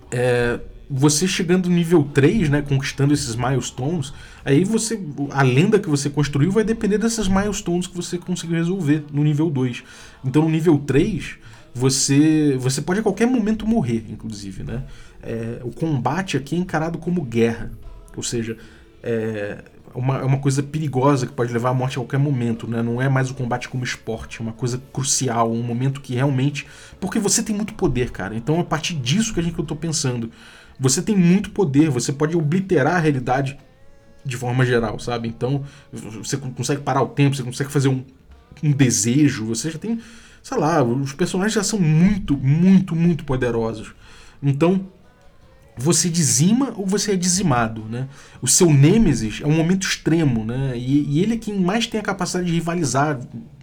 [0.10, 0.60] É,
[0.90, 4.14] você chegando no nível 3, né, conquistando esses milestones,
[4.44, 5.00] aí você
[5.32, 9.50] a lenda que você construiu vai depender dessas milestones que você conseguiu resolver no nível
[9.50, 9.84] 2.
[10.24, 11.38] Então no nível 3,
[11.74, 14.84] você você pode a qualquer momento morrer, inclusive, né?
[15.22, 17.72] É, o combate aqui é encarado como guerra,
[18.16, 18.58] ou seja,
[19.02, 19.64] é
[19.96, 22.84] uma, é uma coisa perigosa que pode levar à morte a qualquer momento, né?
[22.84, 26.68] Não é mais o combate como esporte, é uma coisa crucial, um momento que realmente.
[27.00, 28.36] Porque você tem muito poder, cara.
[28.36, 30.30] Então é a partir disso que a gente que eu tô pensando.
[30.80, 33.58] Você tem muito poder, você pode obliterar a realidade
[34.26, 35.28] de forma geral, sabe?
[35.28, 38.04] Então, você consegue parar o tempo, você consegue fazer um,
[38.64, 40.00] um desejo, você já tem,
[40.42, 43.94] sei lá, os personagens já são muito, muito, muito poderosos.
[44.42, 44.88] Então,
[45.78, 48.08] você dizima ou você é dizimado, né?
[48.42, 50.74] O seu Nêmesis é um momento extremo, né?
[50.76, 53.20] E, e, ele é quem mais tem a capacidade de rivalizar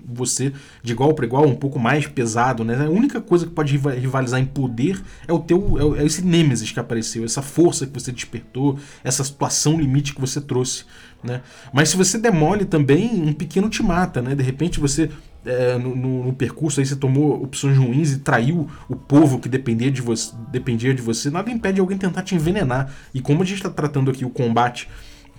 [0.07, 2.87] você de igual para igual, um pouco mais pesado, né?
[2.87, 6.81] A única coisa que pode rivalizar em poder é o teu é, esse Nêmesis que
[6.81, 10.85] apareceu, essa força que você despertou, essa situação limite que você trouxe,
[11.23, 11.43] né?
[11.73, 14.35] Mas se você demole também, um pequeno te mata, né?
[14.35, 15.11] De repente você
[15.45, 19.49] é, no, no, no, percurso aí você tomou opções ruins e traiu o povo que
[19.49, 22.93] dependia de você, dependia de você, nada impede alguém tentar te envenenar.
[23.13, 24.89] E como a gente está tratando aqui o combate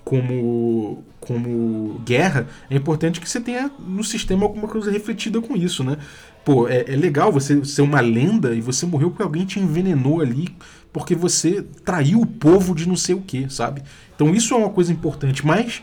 [0.04, 5.82] como, como guerra, é importante que você tenha no sistema alguma coisa refletida com isso,
[5.82, 5.96] né?
[6.44, 10.20] Pô, é, é legal você ser uma lenda e você morreu porque alguém te envenenou
[10.20, 10.54] ali
[10.92, 13.82] porque você traiu o povo de não sei o que, sabe?
[14.14, 15.82] Então isso é uma coisa importante, mas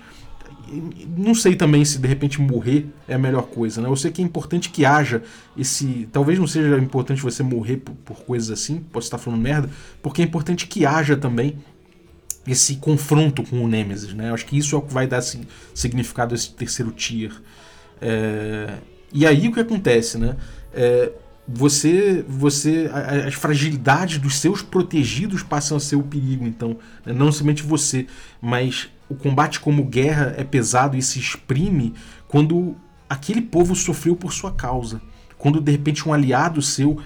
[1.17, 3.89] não sei também se de repente morrer é a melhor coisa, né?
[3.89, 5.21] Eu sei que é importante que haja
[5.57, 6.07] esse.
[6.11, 9.69] Talvez não seja importante você morrer por, por coisas assim, posso estar falando merda,
[10.01, 11.57] porque é importante que haja também
[12.47, 14.29] esse confronto com o Nemesis, né?
[14.29, 15.41] Eu acho que isso é o que vai dar assim,
[15.73, 17.31] significado a esse terceiro tier.
[18.01, 18.77] É...
[19.13, 20.35] E aí o que acontece, né?
[20.73, 21.11] É...
[21.47, 22.89] Você, você,
[23.27, 27.11] as fragilidades dos seus protegidos passam a ser o perigo, então, né?
[27.11, 28.05] não somente você,
[28.39, 31.93] mas o combate como guerra é pesado e se exprime
[32.27, 32.77] quando
[33.09, 35.01] aquele povo sofreu por sua causa,
[35.37, 36.97] quando de repente um aliado seu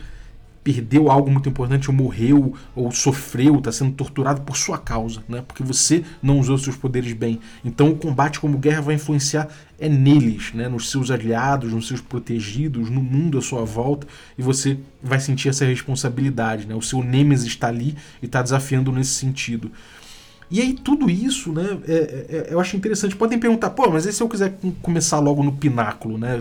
[0.65, 5.43] perdeu algo muito importante, ou morreu, ou sofreu, está sendo torturado por sua causa, né?
[5.47, 7.39] porque você não usou seus poderes bem.
[7.63, 9.47] Então o combate como guerra vai influenciar
[9.77, 10.67] é neles, né?
[10.67, 15.49] nos seus aliados, nos seus protegidos, no mundo à sua volta, e você vai sentir
[15.49, 16.65] essa responsabilidade.
[16.65, 16.73] Né?
[16.73, 19.71] O seu Nemesis está ali e está desafiando nesse sentido.
[20.49, 23.15] E aí tudo isso, né, é, é, é, eu acho interessante.
[23.15, 26.39] Podem perguntar, pô, mas e se eu quiser começar logo no pináculo, né?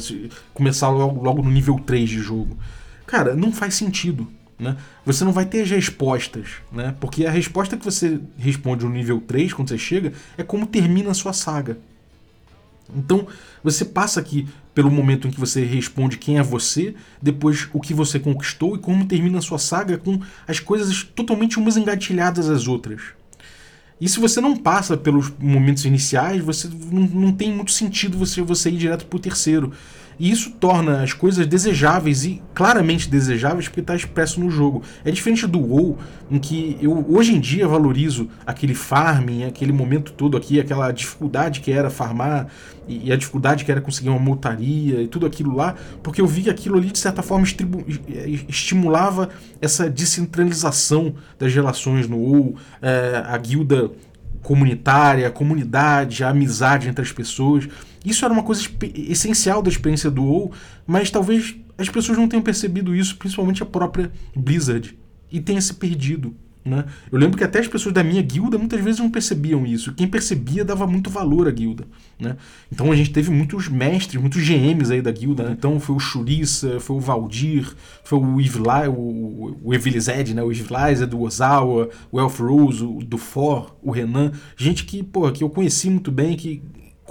[0.55, 2.57] Começar logo, logo no nível 3 de jogo?
[3.07, 4.29] Cara, não faz sentido.
[4.59, 4.77] Né?
[5.05, 6.95] Você não vai ter as respostas, né?
[7.01, 11.11] Porque a resposta que você responde no nível 3, quando você chega, é como termina
[11.11, 11.77] a sua saga.
[12.95, 13.27] Então,
[13.63, 17.95] você passa aqui pelo momento em que você responde quem é você, depois o que
[17.95, 22.69] você conquistou e como termina a sua saga com as coisas totalmente umas engatilhadas às
[22.69, 23.03] outras.
[24.01, 28.43] E se você não passa pelos momentos iniciais, você não, não tem muito sentido você,
[28.43, 29.73] você ir direto pro terceiro.
[30.19, 34.83] E isso torna as coisas desejáveis e claramente desejáveis porque está expresso no jogo.
[35.05, 35.99] É diferente do WoW,
[36.31, 41.61] em que eu hoje em dia valorizo aquele farming, aquele momento todo aqui, aquela dificuldade
[41.61, 42.49] que era farmar
[42.87, 46.43] e a dificuldade que era conseguir uma montaria e tudo aquilo lá, porque eu vi
[46.43, 47.47] que aquilo ali de certa forma
[48.49, 53.91] estimulava essa descentralização das relações no WoW, é, a guilda
[54.43, 57.67] comunitária, a comunidade, a amizade entre as pessoas.
[58.05, 60.53] Isso era uma coisa essencial da experiência do WoW,
[60.87, 64.97] mas talvez as pessoas não tenham percebido isso, principalmente a própria Blizzard,
[65.31, 66.35] e tenha se perdido.
[66.65, 66.83] Né?
[67.13, 69.93] Eu lembro que até as pessoas da minha guilda muitas vezes não percebiam isso.
[69.93, 71.85] Quem percebia dava muito valor à guilda.
[72.19, 72.37] Né?
[72.73, 75.43] Então a gente teve muitos mestres, muitos GMs aí da guilda.
[75.43, 75.55] Né?
[75.59, 77.71] Então foi o Shurissa, foi o Valdir,
[78.03, 80.43] foi o Ivla, o, o Evilized, né?
[80.43, 84.33] o Ivliza do Ozawa, o Elf Rose, o Dufor, o Renan.
[84.57, 86.63] Gente que, pô, que eu conheci muito bem, que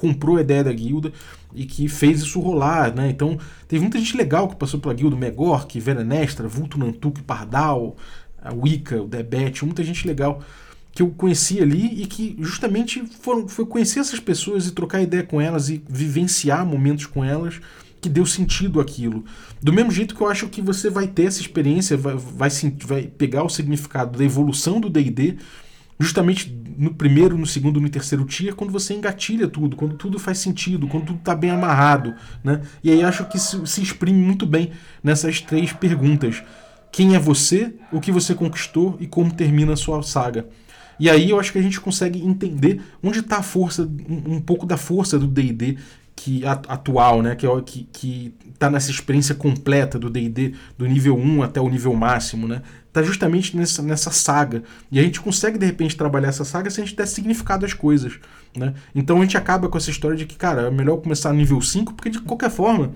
[0.03, 1.13] comprou a ideia da guilda
[1.55, 3.09] e que fez isso rolar, né?
[3.09, 3.39] Então,
[3.69, 7.95] teve muita gente legal que passou pela guilda, Megork, Venenestra, Vulto Nantuk, Pardal,
[8.41, 10.43] a Wicca, o Debet, muita gente legal
[10.91, 15.23] que eu conheci ali e que justamente foram, foi conhecer essas pessoas e trocar ideia
[15.23, 17.61] com elas e vivenciar momentos com elas
[18.01, 19.23] que deu sentido aquilo.
[19.61, 22.49] Do mesmo jeito que eu acho que você vai ter essa experiência, vai, vai,
[22.85, 25.37] vai pegar o significado da evolução do D&D
[26.03, 30.39] justamente no primeiro, no segundo, no terceiro tier, quando você engatilha tudo, quando tudo faz
[30.39, 32.61] sentido, quando tudo está bem amarrado, né?
[32.83, 34.71] E aí acho que se, se exprime muito bem
[35.03, 36.43] nessas três perguntas.
[36.91, 40.47] Quem é você, o que você conquistou e como termina a sua saga.
[40.99, 44.41] E aí eu acho que a gente consegue entender onde está a força, um, um,
[44.41, 45.77] pouco da força do D&D
[46.15, 51.17] que atual, né, que, é que, que tá nessa experiência completa do D&D do nível
[51.17, 52.61] 1 até o nível máximo, né?
[52.93, 54.63] Tá justamente nessa, nessa saga.
[54.91, 57.73] E a gente consegue de repente trabalhar essa saga se a gente der significado às
[57.73, 58.19] coisas,
[58.55, 58.75] né?
[58.93, 61.59] Então a gente acaba com essa história de que, cara, é melhor começar no nível
[61.59, 62.93] 5, porque de qualquer forma,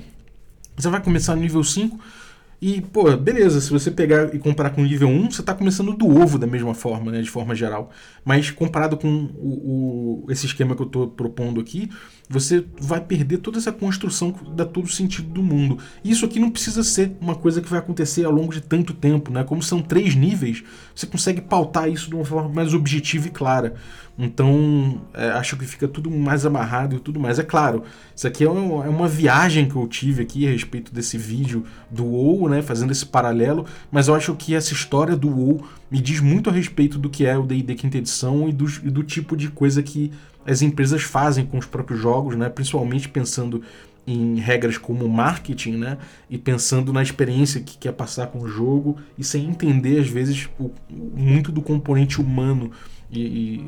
[0.76, 2.00] você vai começar no nível 5
[2.60, 5.93] e, pô, beleza, se você pegar e comparar com o nível 1, você está começando
[5.93, 7.91] do ovo da mesma forma, né, de forma geral.
[8.26, 11.89] Mas comparado com o, o esse esquema que eu estou propondo aqui,
[12.30, 15.78] você vai perder toda essa construção que dá todo o sentido do mundo.
[16.03, 18.93] E isso aqui não precisa ser uma coisa que vai acontecer ao longo de tanto
[18.93, 19.43] tempo, né?
[19.43, 20.63] Como são três níveis,
[20.93, 23.75] você consegue pautar isso de uma forma mais objetiva e clara.
[24.19, 27.38] Então, é, acho que fica tudo mais amarrado e tudo mais.
[27.38, 27.84] É claro,
[28.15, 31.63] isso aqui é, um, é, uma viagem que eu tive aqui a respeito desse vídeo
[31.89, 36.01] do WoW, né, fazendo esse paralelo, mas eu acho que essa história do WoW me
[36.01, 39.03] diz muito a respeito do que é o D&D quinta edição e do, e do
[39.03, 40.11] tipo de coisa que
[40.48, 43.62] as empresas fazem com os próprios jogos, né, principalmente pensando
[44.08, 45.98] em regras como marketing, né?
[46.30, 50.48] E pensando na experiência que quer passar com o jogo e sem entender, às vezes,
[50.58, 52.72] o, muito do componente humano
[53.10, 53.22] e,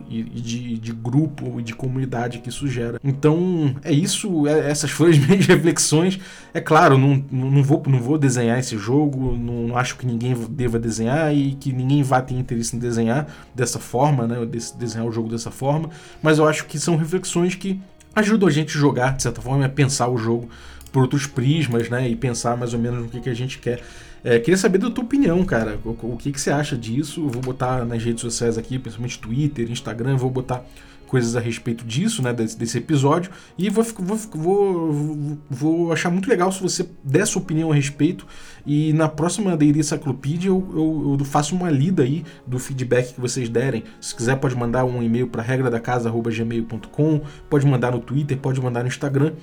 [0.10, 3.00] e, e de, de, grupo e de comunidade que isso gera.
[3.04, 6.20] Então é isso, é, essas foram as minhas reflexões.
[6.54, 10.78] É claro, não, não, vou, não vou desenhar esse jogo, não acho que ninguém deva
[10.78, 14.36] desenhar e que ninguém vá ter interesse em desenhar dessa forma, né?
[14.78, 15.90] Desenhar o jogo dessa forma,
[16.22, 17.80] mas eu acho que são reflexões que
[18.16, 20.50] ajudam a gente a jogar, de certa forma, a pensar o jogo
[20.92, 22.08] por outros prismas, né?
[22.10, 23.82] E pensar mais ou menos no que, que a gente quer.
[24.24, 25.80] É, queria saber da tua opinião, cara.
[25.84, 27.22] O, o, que, que você acha disso?
[27.22, 30.66] Eu vou botar nas redes sociais aqui, principalmente Twitter, Instagram, vou botar
[31.10, 36.30] coisas a respeito disso, né, desse, desse episódio, e vou, vou, vou, vou, achar muito
[36.30, 38.28] legal se você der sua opinião a respeito,
[38.64, 43.20] e na próxima Daily Encyclopedia eu, eu, eu, faço uma lida aí do feedback que
[43.20, 43.84] vocês derem.
[44.00, 48.62] Se quiser pode mandar um e-mail para regra da casa@gmail.com, pode mandar no Twitter, pode
[48.62, 49.34] mandar no Instagram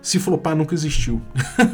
[0.00, 1.20] se flopar nunca existiu.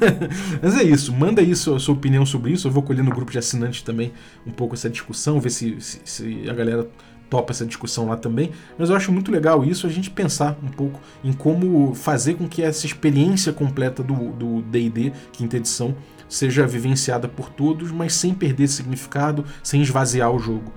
[0.63, 2.69] Mas é isso, manda aí sua, sua, opinião sobre isso.
[2.69, 4.13] Eu vou colher no grupo de assinantes também
[4.47, 6.89] um pouco essa discussão, ver se, se, se, a galera
[7.29, 8.51] topa essa discussão lá também.
[8.79, 12.49] Mas eu acho muito legal isso, a gente pensar um pouco em como fazer com
[12.49, 15.95] que essa experiência completa do DD, quinta edição,
[16.29, 20.73] seja vivenciada por todos, mas sem perder significado, sem esvaziar o jogo.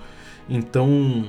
[0.50, 1.26] Então.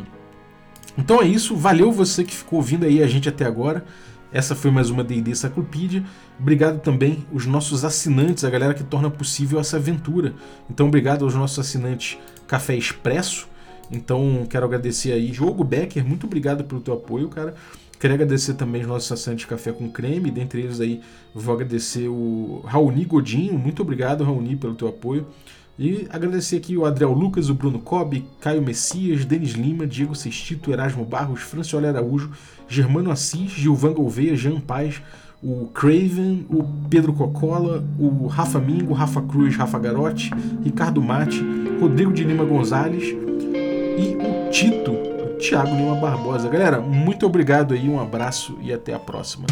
[0.96, 3.84] Então é isso, valeu você que ficou ouvindo aí a gente até agora.
[4.30, 6.04] Essa foi mais uma D&D Sacropídia.
[6.38, 10.34] Obrigado também os nossos assinantes, a galera que torna possível essa aventura.
[10.70, 13.48] Então obrigado aos nossos assinantes Café Expresso.
[13.90, 17.54] Então quero agradecer aí Jogo Becker, muito obrigado pelo teu apoio, cara.
[17.98, 21.00] Quero agradecer também os nossos assinantes Café com Creme, dentre eles aí
[21.34, 25.26] vou agradecer o Raoni Godinho, muito obrigado Raoni pelo teu apoio.
[25.78, 30.72] E agradecer aqui o Adriel Lucas, o Bruno Cobb, Caio Messias, Denis Lima, Diego Sestito,
[30.72, 32.32] Erasmo Barros, Francioli Araújo,
[32.66, 35.00] Germano Assis, Gilvan Gouveia, Jean Paz,
[35.40, 40.32] o Craven, o Pedro Cocola, o Rafa Mingo, Rafa Cruz, Rafa Garotti,
[40.64, 41.40] Ricardo Mate,
[41.80, 46.48] Rodrigo de Lima Gonzalez e o Tito, o Thiago Lima Barbosa.
[46.48, 49.46] Galera, muito obrigado aí, um abraço e até a próxima.